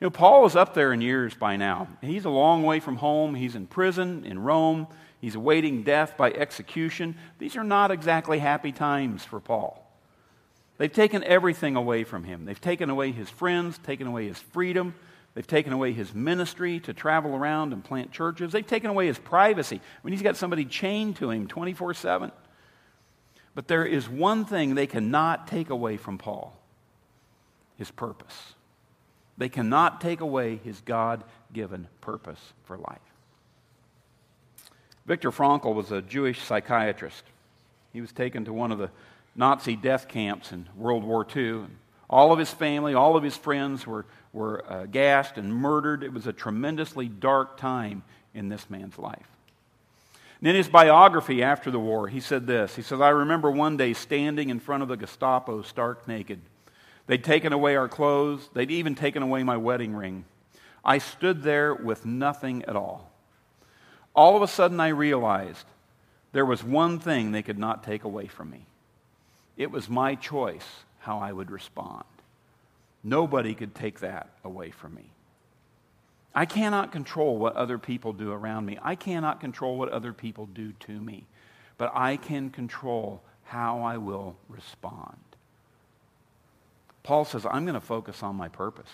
You 0.00 0.06
know, 0.06 0.10
Paul 0.10 0.44
is 0.44 0.56
up 0.56 0.74
there 0.74 0.92
in 0.92 1.00
years 1.00 1.34
by 1.34 1.56
now. 1.56 1.88
He's 2.02 2.26
a 2.26 2.30
long 2.30 2.62
way 2.62 2.80
from 2.80 2.96
home. 2.96 3.34
He's 3.34 3.54
in 3.54 3.66
prison 3.66 4.26
in 4.26 4.38
Rome. 4.38 4.86
He's 5.20 5.34
awaiting 5.34 5.84
death 5.84 6.18
by 6.18 6.32
execution. 6.32 7.16
These 7.38 7.56
are 7.56 7.64
not 7.64 7.90
exactly 7.90 8.38
happy 8.38 8.72
times 8.72 9.24
for 9.24 9.40
Paul. 9.40 9.82
They've 10.76 10.92
taken 10.92 11.24
everything 11.24 11.76
away 11.76 12.04
from 12.04 12.24
him. 12.24 12.44
They've 12.44 12.60
taken 12.60 12.90
away 12.90 13.12
his 13.12 13.30
friends, 13.30 13.78
taken 13.78 14.06
away 14.06 14.26
his 14.26 14.38
freedom. 14.38 14.94
They've 15.34 15.46
taken 15.46 15.72
away 15.72 15.92
his 15.92 16.14
ministry 16.14 16.80
to 16.80 16.92
travel 16.92 17.34
around 17.34 17.72
and 17.72 17.82
plant 17.82 18.12
churches. 18.12 18.52
They've 18.52 18.66
taken 18.66 18.90
away 18.90 19.06
his 19.06 19.18
privacy. 19.18 19.76
I 19.76 20.00
mean, 20.04 20.12
he's 20.12 20.22
got 20.22 20.36
somebody 20.36 20.66
chained 20.66 21.16
to 21.16 21.30
him 21.30 21.46
24 21.46 21.94
7. 21.94 22.32
But 23.54 23.68
there 23.68 23.86
is 23.86 24.06
one 24.06 24.44
thing 24.44 24.74
they 24.74 24.86
cannot 24.86 25.46
take 25.46 25.70
away 25.70 25.96
from 25.96 26.18
Paul 26.18 26.54
his 27.78 27.90
purpose. 27.90 28.54
They 29.38 29.48
cannot 29.48 30.00
take 30.00 30.20
away 30.20 30.60
his 30.62 30.80
God 30.80 31.24
given 31.52 31.88
purpose 32.00 32.40
for 32.64 32.78
life. 32.78 32.98
Viktor 35.06 35.30
Frankl 35.30 35.74
was 35.74 35.92
a 35.92 36.02
Jewish 36.02 36.42
psychiatrist. 36.42 37.22
He 37.92 38.00
was 38.00 38.12
taken 38.12 38.44
to 38.46 38.52
one 38.52 38.72
of 38.72 38.78
the 38.78 38.90
Nazi 39.34 39.76
death 39.76 40.08
camps 40.08 40.52
in 40.52 40.68
World 40.76 41.04
War 41.04 41.26
II. 41.34 41.66
All 42.08 42.32
of 42.32 42.38
his 42.38 42.50
family, 42.50 42.94
all 42.94 43.16
of 43.16 43.22
his 43.22 43.36
friends 43.36 43.86
were, 43.86 44.06
were 44.32 44.64
uh, 44.70 44.86
gassed 44.86 45.36
and 45.36 45.54
murdered. 45.54 46.02
It 46.02 46.12
was 46.12 46.26
a 46.26 46.32
tremendously 46.32 47.08
dark 47.08 47.56
time 47.56 48.02
in 48.34 48.48
this 48.48 48.68
man's 48.70 48.98
life. 48.98 49.26
And 50.40 50.48
in 50.48 50.54
his 50.54 50.68
biography 50.68 51.42
after 51.42 51.70
the 51.70 51.78
war, 51.78 52.08
he 52.08 52.20
said 52.20 52.46
this 52.46 52.76
He 52.76 52.82
says, 52.82 53.00
I 53.00 53.10
remember 53.10 53.50
one 53.50 53.76
day 53.76 53.92
standing 53.92 54.50
in 54.50 54.60
front 54.60 54.82
of 54.82 54.88
the 54.88 54.96
Gestapo 54.96 55.62
stark 55.62 56.06
naked. 56.08 56.40
They'd 57.06 57.24
taken 57.24 57.52
away 57.52 57.76
our 57.76 57.88
clothes, 57.88 58.48
they'd 58.52 58.70
even 58.70 58.94
taken 58.94 59.22
away 59.22 59.42
my 59.42 59.56
wedding 59.56 59.94
ring. 59.94 60.24
I 60.84 60.98
stood 60.98 61.42
there 61.42 61.74
with 61.74 62.06
nothing 62.06 62.64
at 62.64 62.76
all 62.76 63.10
all 64.16 64.34
of 64.34 64.42
a 64.42 64.48
sudden 64.48 64.80
I 64.80 64.88
realized 64.88 65.66
there 66.32 66.46
was 66.46 66.64
one 66.64 66.98
thing 66.98 67.30
they 67.30 67.42
could 67.42 67.58
not 67.58 67.84
take 67.84 68.02
away 68.02 68.26
from 68.26 68.50
me. 68.50 68.66
It 69.56 69.70
was 69.70 69.88
my 69.88 70.14
choice 70.14 70.66
how 71.00 71.18
I 71.18 71.32
would 71.32 71.50
respond. 71.50 72.04
Nobody 73.04 73.54
could 73.54 73.74
take 73.74 74.00
that 74.00 74.30
away 74.42 74.70
from 74.70 74.94
me. 74.94 75.10
I 76.34 76.46
cannot 76.46 76.92
control 76.92 77.38
what 77.38 77.56
other 77.56 77.78
people 77.78 78.12
do 78.12 78.32
around 78.32 78.66
me. 78.66 78.78
I 78.82 78.94
cannot 78.94 79.40
control 79.40 79.78
what 79.78 79.90
other 79.90 80.12
people 80.12 80.46
do 80.46 80.72
to 80.80 80.92
me. 80.92 81.26
But 81.78 81.92
I 81.94 82.16
can 82.16 82.50
control 82.50 83.22
how 83.44 83.82
I 83.82 83.98
will 83.98 84.36
respond. 84.48 85.16
Paul 87.06 87.24
says, 87.24 87.46
I'm 87.46 87.64
going 87.64 87.74
to 87.74 87.80
focus 87.80 88.24
on 88.24 88.34
my 88.34 88.48
purpose. 88.48 88.90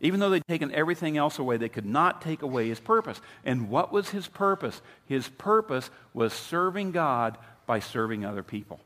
Even 0.00 0.18
though 0.18 0.28
they'd 0.28 0.44
taken 0.48 0.74
everything 0.74 1.16
else 1.16 1.38
away, 1.38 1.56
they 1.56 1.68
could 1.68 1.86
not 1.86 2.20
take 2.20 2.42
away 2.42 2.68
his 2.68 2.80
purpose. 2.80 3.20
And 3.44 3.70
what 3.70 3.92
was 3.92 4.10
his 4.10 4.26
purpose? 4.26 4.82
His 5.06 5.28
purpose 5.28 5.88
was 6.12 6.32
serving 6.32 6.90
God 6.90 7.38
by 7.64 7.78
serving 7.78 8.24
other 8.24 8.42
people. 8.42 8.80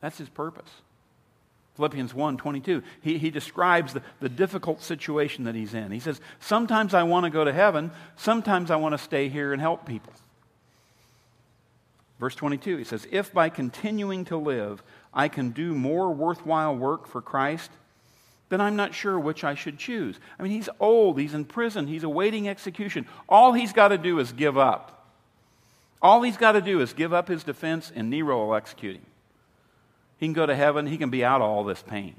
That's 0.00 0.16
his 0.16 0.30
purpose. 0.30 0.70
Philippians 1.76 2.14
1 2.14 2.38
22. 2.38 2.82
He, 3.02 3.18
he 3.18 3.28
describes 3.28 3.92
the, 3.92 4.00
the 4.20 4.30
difficult 4.30 4.82
situation 4.82 5.44
that 5.44 5.54
he's 5.54 5.74
in. 5.74 5.92
He 5.92 6.00
says, 6.00 6.18
Sometimes 6.40 6.94
I 6.94 7.02
want 7.02 7.24
to 7.24 7.30
go 7.30 7.44
to 7.44 7.52
heaven, 7.52 7.90
sometimes 8.16 8.70
I 8.70 8.76
want 8.76 8.94
to 8.94 8.98
stay 8.98 9.28
here 9.28 9.52
and 9.52 9.60
help 9.60 9.84
people. 9.84 10.14
Verse 12.20 12.34
22, 12.36 12.78
he 12.78 12.84
says, 12.84 13.06
If 13.10 13.34
by 13.34 13.50
continuing 13.50 14.24
to 14.26 14.38
live 14.38 14.82
I 15.14 15.28
can 15.28 15.50
do 15.50 15.74
more 15.74 16.10
worthwhile 16.10 16.76
work 16.76 17.06
for 17.06 17.22
Christ, 17.22 17.70
then 18.48 18.60
I'm 18.60 18.76
not 18.76 18.94
sure 18.94 19.18
which 19.18 19.44
I 19.44 19.54
should 19.54 19.78
choose. 19.78 20.18
I 20.38 20.42
mean, 20.42 20.52
he's 20.52 20.68
old, 20.80 21.18
he's 21.18 21.34
in 21.34 21.44
prison, 21.44 21.86
he's 21.86 22.04
awaiting 22.04 22.48
execution. 22.48 23.06
All 23.28 23.52
he's 23.52 23.72
got 23.72 23.88
to 23.88 23.98
do 23.98 24.18
is 24.18 24.32
give 24.32 24.58
up. 24.58 25.08
All 26.02 26.22
he's 26.22 26.36
got 26.36 26.52
to 26.52 26.60
do 26.60 26.80
is 26.80 26.92
give 26.92 27.14
up 27.14 27.28
his 27.28 27.44
defense, 27.44 27.90
and 27.94 28.10
Nero 28.10 28.44
will 28.44 28.54
execute 28.54 28.96
him. 28.96 29.06
He 30.18 30.26
can 30.26 30.34
go 30.34 30.46
to 30.46 30.54
heaven, 30.54 30.86
he 30.86 30.98
can 30.98 31.10
be 31.10 31.24
out 31.24 31.40
of 31.40 31.48
all 31.48 31.64
this 31.64 31.82
pain. 31.82 32.14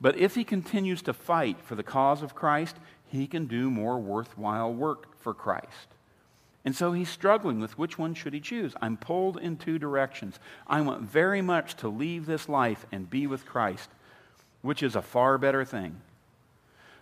But 0.00 0.16
if 0.16 0.34
he 0.34 0.44
continues 0.44 1.02
to 1.02 1.12
fight 1.12 1.60
for 1.60 1.74
the 1.74 1.82
cause 1.82 2.22
of 2.22 2.34
Christ, 2.34 2.76
he 3.06 3.26
can 3.26 3.46
do 3.46 3.70
more 3.70 3.98
worthwhile 3.98 4.72
work 4.72 5.16
for 5.18 5.34
Christ. 5.34 5.91
And 6.64 6.76
so 6.76 6.92
he's 6.92 7.08
struggling 7.08 7.60
with 7.60 7.76
which 7.76 7.98
one 7.98 8.14
should 8.14 8.34
he 8.34 8.40
choose. 8.40 8.74
I'm 8.80 8.96
pulled 8.96 9.36
in 9.36 9.56
two 9.56 9.78
directions. 9.78 10.38
I 10.66 10.80
want 10.80 11.02
very 11.02 11.42
much 11.42 11.74
to 11.76 11.88
leave 11.88 12.26
this 12.26 12.48
life 12.48 12.86
and 12.92 13.10
be 13.10 13.26
with 13.26 13.44
Christ 13.44 13.88
which 14.62 14.82
is 14.82 14.96
a 14.96 15.02
far 15.02 15.36
better 15.36 15.64
thing. 15.64 16.00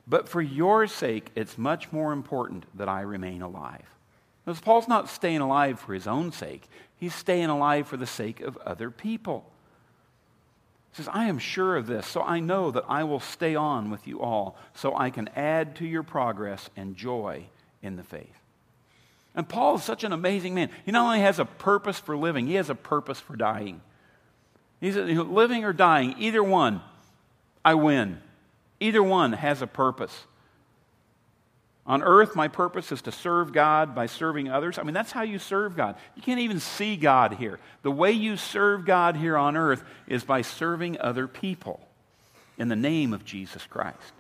But 0.07 0.29
for 0.29 0.43
your 0.43 0.87
sake, 0.87 1.31
it's 1.37 1.57
much 1.57 1.93
more 1.93 2.13
important 2.13 2.65
that 2.75 2.89
I 2.89 3.03
remain 3.03 3.43
alive. 3.43 3.85
Because 4.45 4.61
Paul's 4.61 4.89
not 4.89 5.09
staying 5.09 5.41
alive 5.41 5.79
for 5.79 5.95
his 5.95 6.07
own 6.07 6.33
sake, 6.33 6.69
he's 6.97 7.15
staying 7.15 7.51
alive 7.51 7.87
for 7.87 7.99
the 7.99 8.07
sake 8.07 8.41
of 8.41 8.57
other 8.59 8.91
people. 8.91 9.45
He 10.91 10.97
says, 10.97 11.09
I 11.13 11.27
am 11.27 11.39
sure 11.39 11.77
of 11.77 11.87
this, 11.87 12.07
so 12.07 12.23
I 12.23 12.41
know 12.41 12.73
that 12.73 12.87
I 12.89 13.05
will 13.05 13.21
stay 13.21 13.55
on 13.55 13.91
with 13.91 14.09
you 14.09 14.21
all, 14.21 14.57
so 14.75 14.97
I 14.97 15.11
can 15.11 15.29
add 15.37 15.77
to 15.77 15.87
your 15.87 16.03
progress 16.03 16.69
and 16.77 16.97
joy 16.97 17.45
in 17.81 17.95
the 17.95 18.03
faith. 18.03 18.40
And 19.35 19.49
Paul 19.49 19.77
is 19.77 19.85
such 19.85 20.05
an 20.05 20.13
amazing 20.13 20.55
man. 20.55 20.71
He 20.85 20.93
not 20.93 21.07
only 21.07 21.21
has 21.21 21.39
a 21.39 21.45
purpose 21.45 21.99
for 21.99 22.17
living, 22.17 22.47
he 22.47 22.55
has 22.55 22.71
a 22.71 22.75
purpose 22.75 23.21
for 23.21 23.37
dying. 23.37 23.81
He's 24.81 24.97
living 24.97 25.65
or 25.65 25.73
dying, 25.73 26.15
either 26.19 26.43
one. 26.43 26.81
I 27.65 27.75
win. 27.75 28.19
Either 28.81 29.03
one 29.03 29.33
has 29.35 29.63
a 29.63 29.67
purpose. 29.67 30.25
On 31.87 32.03
earth, 32.03 32.37
my 32.37 32.49
purpose 32.49 32.93
is 32.93 33.03
to 33.03 33.13
serve 33.13 33.53
God 33.53 33.95
by 33.95 34.07
serving 34.07 34.49
others. 34.49 34.79
I 34.79 34.83
mean, 34.83 34.95
that's 34.95 35.13
how 35.13 35.23
you 35.23 35.39
serve 35.39 35.77
God. 35.77 35.97
You 36.15 36.23
can't 36.23 36.41
even 36.41 36.61
see 36.61 36.97
God 36.97 37.35
here. 37.35 37.59
The 37.83 37.91
way 37.91 38.13
you 38.13 38.37
serve 38.37 38.85
God 38.85 39.17
here 39.17 39.37
on 39.37 39.57
earth 39.57 39.83
is 40.07 40.25
by 40.25 40.43
serving 40.43 41.01
other 41.01 41.27
people 41.27 41.81
in 42.59 42.69
the 42.69 42.77
name 42.77 43.13
of 43.13 43.25
Jesus 43.25 43.67
Christ. 43.67 44.13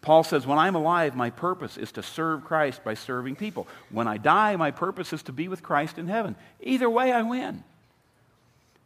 Paul 0.00 0.22
says, 0.22 0.46
When 0.46 0.58
I'm 0.58 0.74
alive, 0.74 1.16
my 1.16 1.30
purpose 1.30 1.76
is 1.76 1.92
to 1.92 2.02
serve 2.02 2.44
Christ 2.44 2.84
by 2.84 2.94
serving 2.94 3.36
people. 3.36 3.66
When 3.90 4.06
I 4.06 4.16
die, 4.16 4.56
my 4.56 4.70
purpose 4.70 5.12
is 5.12 5.22
to 5.24 5.32
be 5.32 5.48
with 5.48 5.62
Christ 5.62 5.98
in 5.98 6.08
heaven. 6.08 6.36
Either 6.60 6.88
way, 6.88 7.12
I 7.12 7.22
win. 7.22 7.64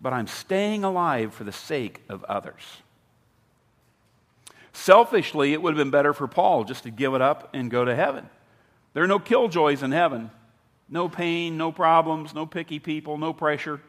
But 0.01 0.13
I'm 0.13 0.27
staying 0.27 0.85
alive 0.85 1.35
for 1.35 1.45
the 1.45 1.53
sake 1.53 2.03
of 2.09 2.25
others. 2.25 2.63
Selfishly, 4.73 5.53
it 5.53 5.61
would 5.61 5.75
have 5.75 5.79
been 5.79 5.91
better 5.91 6.15
for 6.15 6.27
Paul 6.27 6.65
just 6.65 6.85
to 6.85 6.91
give 6.91 7.15
it 7.15 7.21
up 7.21 7.51
and 7.53 7.71
go 7.71 7.85
to 7.85 7.95
heaven. 7.95 8.29
There 8.95 9.05
are 9.05 9.09
no 9.09 9.19
killjoys 9.19 9.83
in 9.83 9.93
heaven. 9.93 10.31
No 10.89 11.09
pain, 11.09 11.57
no 11.57 11.73
problems, 11.73 12.35
no 12.35 12.45
picky 12.47 12.79
people, 12.79 13.17
no 13.17 13.33
pressure. 13.33 13.81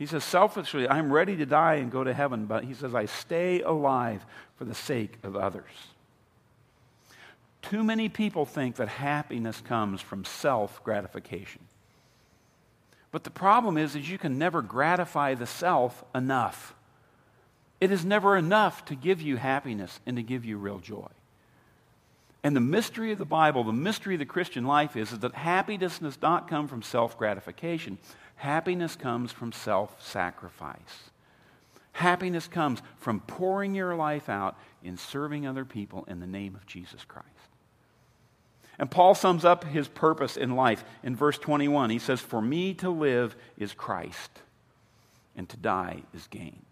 He 0.00 0.06
says, 0.06 0.24
selfishly, 0.24 0.88
I'm 0.88 1.12
ready 1.12 1.36
to 1.36 1.44
die 1.44 1.74
and 1.74 1.92
go 1.92 2.02
to 2.02 2.14
heaven, 2.14 2.46
but 2.46 2.64
he 2.64 2.72
says, 2.72 2.94
I 2.94 3.04
stay 3.04 3.60
alive 3.60 4.24
for 4.56 4.64
the 4.64 4.74
sake 4.74 5.18
of 5.22 5.36
others. 5.36 5.68
Too 7.60 7.84
many 7.84 8.08
people 8.08 8.46
think 8.46 8.76
that 8.76 8.88
happiness 8.88 9.60
comes 9.60 10.00
from 10.00 10.24
self 10.24 10.82
gratification. 10.84 11.60
But 13.12 13.24
the 13.24 13.30
problem 13.30 13.76
is, 13.76 13.94
is 13.94 14.08
you 14.08 14.16
can 14.16 14.38
never 14.38 14.62
gratify 14.62 15.34
the 15.34 15.46
self 15.46 16.02
enough. 16.14 16.74
It 17.78 17.90
is 17.90 18.02
never 18.02 18.38
enough 18.38 18.86
to 18.86 18.94
give 18.94 19.20
you 19.20 19.36
happiness 19.36 20.00
and 20.06 20.16
to 20.16 20.22
give 20.22 20.46
you 20.46 20.56
real 20.56 20.78
joy. 20.78 21.08
And 22.42 22.56
the 22.56 22.60
mystery 22.60 23.12
of 23.12 23.18
the 23.18 23.26
Bible, 23.26 23.64
the 23.64 23.72
mystery 23.74 24.14
of 24.14 24.20
the 24.20 24.24
Christian 24.24 24.64
life 24.64 24.96
is, 24.96 25.12
is 25.12 25.18
that 25.18 25.34
happiness 25.34 25.98
does 25.98 26.22
not 26.22 26.48
come 26.48 26.68
from 26.68 26.80
self 26.80 27.18
gratification. 27.18 27.98
Happiness 28.40 28.96
comes 28.96 29.32
from 29.32 29.52
self 29.52 30.02
sacrifice. 30.02 31.10
Happiness 31.92 32.48
comes 32.48 32.80
from 32.96 33.20
pouring 33.20 33.74
your 33.74 33.94
life 33.94 34.30
out 34.30 34.56
in 34.82 34.96
serving 34.96 35.46
other 35.46 35.66
people 35.66 36.06
in 36.08 36.20
the 36.20 36.26
name 36.26 36.54
of 36.54 36.64
Jesus 36.64 37.04
Christ. 37.04 37.28
And 38.78 38.90
Paul 38.90 39.14
sums 39.14 39.44
up 39.44 39.64
his 39.64 39.88
purpose 39.88 40.38
in 40.38 40.56
life 40.56 40.84
in 41.02 41.14
verse 41.14 41.36
21. 41.36 41.90
He 41.90 41.98
says, 41.98 42.18
For 42.18 42.40
me 42.40 42.72
to 42.74 42.88
live 42.88 43.36
is 43.58 43.74
Christ, 43.74 44.30
and 45.36 45.46
to 45.50 45.58
die 45.58 46.04
is 46.14 46.26
gain. 46.28 46.62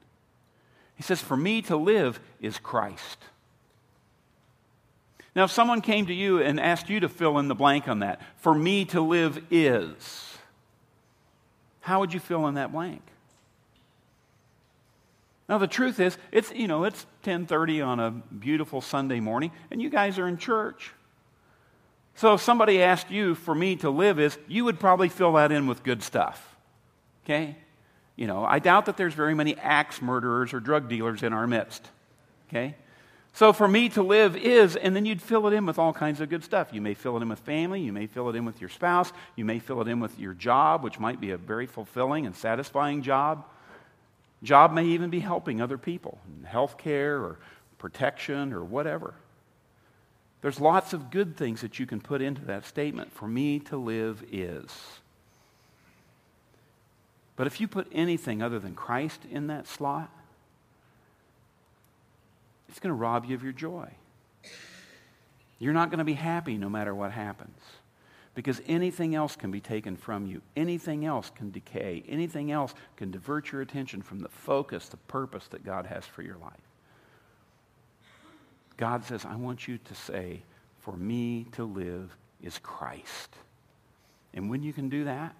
He 0.94 1.02
says, 1.02 1.20
For 1.20 1.36
me 1.36 1.60
to 1.62 1.76
live 1.76 2.18
is 2.40 2.58
Christ. 2.58 3.18
Now, 5.36 5.44
if 5.44 5.50
someone 5.50 5.82
came 5.82 6.06
to 6.06 6.14
you 6.14 6.40
and 6.40 6.58
asked 6.58 6.88
you 6.88 7.00
to 7.00 7.10
fill 7.10 7.38
in 7.38 7.48
the 7.48 7.54
blank 7.54 7.88
on 7.88 7.98
that, 7.98 8.22
for 8.36 8.54
me 8.54 8.86
to 8.86 9.02
live 9.02 9.44
is, 9.50 10.37
how 11.88 12.00
would 12.00 12.12
you 12.12 12.20
fill 12.20 12.46
in 12.46 12.54
that 12.54 12.70
blank? 12.70 13.02
Now 15.48 15.56
the 15.56 15.66
truth 15.66 15.98
is, 15.98 16.18
it's 16.30 16.52
you 16.52 16.68
know 16.68 16.84
it's 16.84 17.06
10:30 17.24 17.84
on 17.84 17.98
a 17.98 18.10
beautiful 18.10 18.80
Sunday 18.80 19.20
morning, 19.20 19.50
and 19.70 19.80
you 19.80 19.88
guys 19.88 20.18
are 20.18 20.28
in 20.28 20.36
church. 20.36 20.92
So 22.14 22.34
if 22.34 22.42
somebody 22.42 22.82
asked 22.82 23.10
you 23.10 23.34
for 23.34 23.54
me 23.54 23.76
to 23.76 23.90
live 23.90 24.18
is, 24.18 24.36
you 24.48 24.64
would 24.64 24.78
probably 24.78 25.08
fill 25.08 25.32
that 25.34 25.52
in 25.52 25.66
with 25.66 25.82
good 25.84 26.02
stuff. 26.02 26.56
Okay? 27.24 27.56
You 28.16 28.26
know, 28.26 28.44
I 28.44 28.58
doubt 28.58 28.86
that 28.86 28.96
there's 28.96 29.14
very 29.14 29.34
many 29.34 29.56
axe 29.56 30.02
murderers 30.02 30.52
or 30.52 30.58
drug 30.58 30.88
dealers 30.88 31.22
in 31.22 31.32
our 31.32 31.46
midst. 31.46 31.88
Okay? 32.48 32.74
So 33.38 33.52
for 33.52 33.68
me 33.68 33.88
to 33.90 34.02
live 34.02 34.34
is, 34.34 34.74
and 34.74 34.96
then 34.96 35.06
you'd 35.06 35.22
fill 35.22 35.46
it 35.46 35.52
in 35.52 35.64
with 35.64 35.78
all 35.78 35.92
kinds 35.92 36.20
of 36.20 36.28
good 36.28 36.42
stuff. 36.42 36.70
You 36.72 36.80
may 36.80 36.94
fill 36.94 37.16
it 37.16 37.22
in 37.22 37.28
with 37.28 37.38
family, 37.38 37.80
you 37.80 37.92
may 37.92 38.08
fill 38.08 38.28
it 38.28 38.34
in 38.34 38.44
with 38.44 38.60
your 38.60 38.68
spouse, 38.68 39.12
you 39.36 39.44
may 39.44 39.60
fill 39.60 39.80
it 39.80 39.86
in 39.86 40.00
with 40.00 40.18
your 40.18 40.34
job, 40.34 40.82
which 40.82 40.98
might 40.98 41.20
be 41.20 41.30
a 41.30 41.36
very 41.36 41.66
fulfilling 41.66 42.26
and 42.26 42.34
satisfying 42.34 43.00
job. 43.00 43.44
Job 44.42 44.72
may 44.72 44.86
even 44.86 45.08
be 45.08 45.20
helping 45.20 45.62
other 45.62 45.78
people 45.78 46.18
in 46.26 46.48
healthcare 46.48 47.20
or 47.20 47.38
protection 47.78 48.52
or 48.52 48.64
whatever. 48.64 49.14
There's 50.42 50.58
lots 50.58 50.92
of 50.92 51.12
good 51.12 51.36
things 51.36 51.60
that 51.60 51.78
you 51.78 51.86
can 51.86 52.00
put 52.00 52.20
into 52.20 52.44
that 52.46 52.66
statement. 52.66 53.12
For 53.12 53.28
me 53.28 53.60
to 53.60 53.76
live 53.76 54.24
is. 54.32 54.74
But 57.36 57.46
if 57.46 57.60
you 57.60 57.68
put 57.68 57.86
anything 57.92 58.42
other 58.42 58.58
than 58.58 58.74
Christ 58.74 59.20
in 59.30 59.46
that 59.46 59.68
slot, 59.68 60.10
it's 62.78 62.84
going 62.84 62.94
to 62.94 63.00
rob 63.00 63.24
you 63.24 63.34
of 63.34 63.42
your 63.42 63.50
joy. 63.50 63.90
You're 65.58 65.72
not 65.72 65.90
going 65.90 65.98
to 65.98 66.04
be 66.04 66.12
happy 66.12 66.56
no 66.56 66.68
matter 66.68 66.94
what 66.94 67.10
happens. 67.10 67.58
Because 68.36 68.62
anything 68.68 69.16
else 69.16 69.34
can 69.34 69.50
be 69.50 69.60
taken 69.60 69.96
from 69.96 70.26
you. 70.26 70.42
Anything 70.56 71.04
else 71.04 71.32
can 71.34 71.50
decay. 71.50 72.04
Anything 72.08 72.52
else 72.52 72.74
can 72.94 73.10
divert 73.10 73.50
your 73.50 73.62
attention 73.62 74.00
from 74.00 74.20
the 74.20 74.28
focus, 74.28 74.88
the 74.88 74.96
purpose 74.96 75.48
that 75.48 75.64
God 75.64 75.86
has 75.86 76.06
for 76.06 76.22
your 76.22 76.36
life. 76.36 76.52
God 78.76 79.04
says, 79.04 79.24
I 79.24 79.34
want 79.34 79.66
you 79.66 79.78
to 79.78 79.94
say, 79.96 80.42
For 80.78 80.96
me 80.96 81.46
to 81.56 81.64
live 81.64 82.16
is 82.40 82.60
Christ. 82.60 83.34
And 84.34 84.48
when 84.48 84.62
you 84.62 84.72
can 84.72 84.88
do 84.88 85.02
that, 85.02 85.34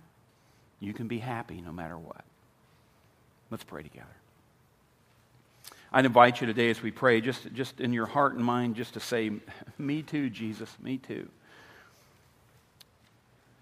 you 0.80 0.92
can 0.92 1.06
be 1.06 1.18
happy 1.18 1.60
no 1.60 1.70
matter 1.70 1.96
what. 1.96 2.24
Let's 3.48 3.62
pray 3.62 3.84
together. 3.84 4.17
I'd 5.92 6.04
invite 6.04 6.40
you 6.40 6.46
today 6.46 6.70
as 6.70 6.82
we 6.82 6.90
pray, 6.90 7.20
just, 7.20 7.52
just 7.54 7.80
in 7.80 7.92
your 7.92 8.06
heart 8.06 8.34
and 8.34 8.44
mind, 8.44 8.76
just 8.76 8.94
to 8.94 9.00
say, 9.00 9.30
Me 9.78 10.02
too, 10.02 10.28
Jesus, 10.30 10.74
me 10.80 10.98
too. 10.98 11.28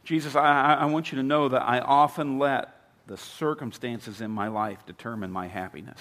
Jesus, 0.04 0.36
I, 0.36 0.74
I 0.74 0.84
want 0.86 1.10
you 1.10 1.16
to 1.16 1.22
know 1.22 1.48
that 1.48 1.62
I 1.62 1.80
often 1.80 2.38
let 2.38 2.72
the 3.06 3.16
circumstances 3.16 4.20
in 4.20 4.30
my 4.30 4.48
life 4.48 4.84
determine 4.86 5.30
my 5.30 5.48
happiness. 5.48 6.00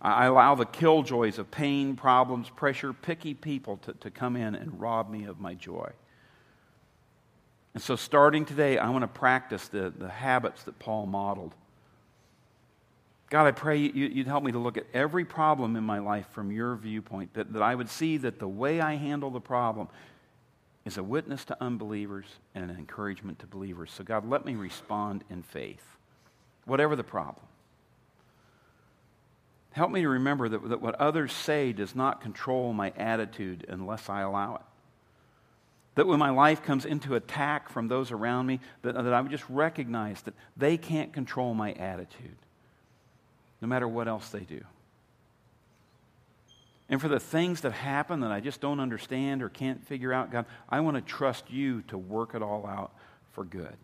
I 0.00 0.26
allow 0.26 0.56
the 0.56 0.66
killjoys 0.66 1.38
of 1.38 1.50
pain, 1.50 1.94
problems, 1.94 2.50
pressure, 2.50 2.92
picky 2.92 3.34
people 3.34 3.76
to, 3.78 3.92
to 3.94 4.10
come 4.10 4.34
in 4.36 4.56
and 4.56 4.80
rob 4.80 5.08
me 5.08 5.24
of 5.24 5.40
my 5.40 5.54
joy. 5.54 5.92
And 7.74 7.82
so, 7.82 7.94
starting 7.94 8.44
today, 8.44 8.78
I 8.78 8.90
want 8.90 9.02
to 9.02 9.08
practice 9.08 9.68
the, 9.68 9.92
the 9.96 10.08
habits 10.08 10.64
that 10.64 10.78
Paul 10.78 11.06
modeled. 11.06 11.54
God, 13.32 13.46
I 13.46 13.52
pray 13.52 13.78
you, 13.78 14.12
would 14.16 14.26
help 14.26 14.44
me 14.44 14.52
to 14.52 14.58
look 14.58 14.76
at 14.76 14.84
every 14.92 15.24
problem 15.24 15.74
in 15.74 15.84
my 15.84 16.00
life 16.00 16.26
from 16.32 16.52
your 16.52 16.76
viewpoint, 16.76 17.32
that, 17.32 17.54
that 17.54 17.62
I 17.62 17.74
would 17.74 17.88
see 17.88 18.18
that 18.18 18.38
the 18.38 18.46
way 18.46 18.78
I 18.78 18.96
handle 18.96 19.30
the 19.30 19.40
problem 19.40 19.88
is 20.84 20.98
a 20.98 21.02
witness 21.02 21.46
to 21.46 21.56
unbelievers 21.58 22.26
and 22.54 22.70
an 22.70 22.76
encouragement 22.76 23.38
to 23.38 23.46
believers. 23.46 23.90
So, 23.90 24.04
God, 24.04 24.28
let 24.28 24.44
me 24.44 24.54
respond 24.54 25.24
in 25.30 25.42
faith, 25.42 25.82
whatever 26.66 26.94
the 26.94 27.04
problem. 27.04 27.46
Help 29.70 29.90
me 29.90 30.02
to 30.02 30.10
remember 30.10 30.50
that, 30.50 30.68
that 30.68 30.82
what 30.82 30.96
others 30.96 31.32
say 31.32 31.72
does 31.72 31.96
not 31.96 32.20
control 32.20 32.74
my 32.74 32.92
attitude 32.98 33.64
unless 33.66 34.10
I 34.10 34.20
allow 34.20 34.56
it. 34.56 34.62
That 35.94 36.06
when 36.06 36.18
my 36.18 36.28
life 36.28 36.62
comes 36.62 36.84
into 36.84 37.14
attack 37.14 37.70
from 37.70 37.88
those 37.88 38.10
around 38.10 38.44
me, 38.44 38.60
that, 38.82 38.92
that 38.92 39.14
I 39.14 39.22
would 39.22 39.30
just 39.30 39.48
recognize 39.48 40.20
that 40.20 40.34
they 40.54 40.76
can't 40.76 41.14
control 41.14 41.54
my 41.54 41.72
attitude, 41.72 42.36
no 43.62 43.68
matter 43.68 43.88
what 43.88 44.08
else 44.08 44.28
they 44.28 44.40
do. 44.40 44.60
And 46.88 47.00
for 47.00 47.08
the 47.08 47.20
things 47.20 47.62
that 47.62 47.72
happen 47.72 48.20
that 48.20 48.32
I 48.32 48.40
just 48.40 48.60
don't 48.60 48.80
understand 48.80 49.42
or 49.42 49.48
can't 49.48 49.86
figure 49.86 50.12
out, 50.12 50.30
God, 50.30 50.44
I 50.68 50.80
want 50.80 50.96
to 50.96 51.00
trust 51.00 51.50
you 51.50 51.80
to 51.82 51.96
work 51.96 52.34
it 52.34 52.42
all 52.42 52.66
out 52.66 52.92
for 53.30 53.44
good. 53.44 53.76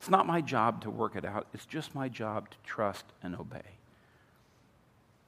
It's 0.00 0.10
not 0.10 0.26
my 0.26 0.40
job 0.40 0.82
to 0.82 0.90
work 0.90 1.14
it 1.14 1.24
out, 1.24 1.46
it's 1.54 1.66
just 1.66 1.94
my 1.94 2.08
job 2.08 2.50
to 2.50 2.56
trust 2.64 3.04
and 3.22 3.36
obey. 3.36 3.60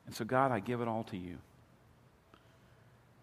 And 0.07 0.15
so, 0.15 0.25
God, 0.25 0.51
I 0.51 0.59
give 0.59 0.81
it 0.81 0.89
all 0.89 1.05
to 1.05 1.17
you. 1.17 1.39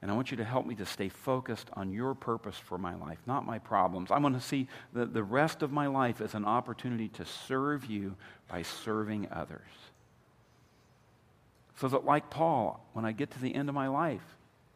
And 0.02 0.10
I 0.10 0.16
want 0.16 0.32
you 0.32 0.38
to 0.38 0.44
help 0.44 0.66
me 0.66 0.74
to 0.76 0.86
stay 0.86 1.10
focused 1.10 1.70
on 1.74 1.92
your 1.92 2.16
purpose 2.16 2.56
for 2.56 2.78
my 2.78 2.96
life, 2.96 3.20
not 3.28 3.46
my 3.46 3.60
problems. 3.60 4.12
I 4.12 4.18
want 4.18 4.34
to 4.36 4.42
see 4.42 4.68
the, 4.94 5.06
the 5.06 5.24
rest 5.24 5.62
of 5.62 5.72
my 5.72 5.88
life 5.88 6.22
as 6.22 6.34
an 6.34 6.46
opportunity 6.46 7.10
to 7.10 7.26
serve 7.26 7.86
you 7.86 8.16
by 8.48 8.62
serving 8.64 9.28
others. 9.32 9.60
So 11.82 11.88
that, 11.88 12.06
like 12.06 12.30
Paul, 12.30 12.80
when 12.94 13.06
I 13.06 13.12
get 13.12 13.32
to 13.32 13.40
the 13.40 13.56
end 13.56 13.68
of 13.68 13.74
my 13.74 13.88
life, 13.88 14.22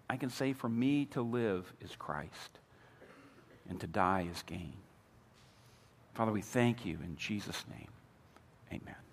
I 0.10 0.18
can 0.18 0.32
say, 0.32 0.54
for 0.54 0.68
me 0.68 1.06
to 1.12 1.22
live 1.22 1.72
is 1.80 1.96
Christ, 1.96 2.58
and 3.70 3.80
to 3.80 3.86
die 3.86 4.28
is 4.32 4.42
gain. 4.42 4.74
Father, 6.16 6.32
we 6.32 6.42
thank 6.42 6.84
you 6.84 6.98
in 7.04 7.16
Jesus' 7.16 7.64
name. 7.70 7.90
Amen. 8.72 9.05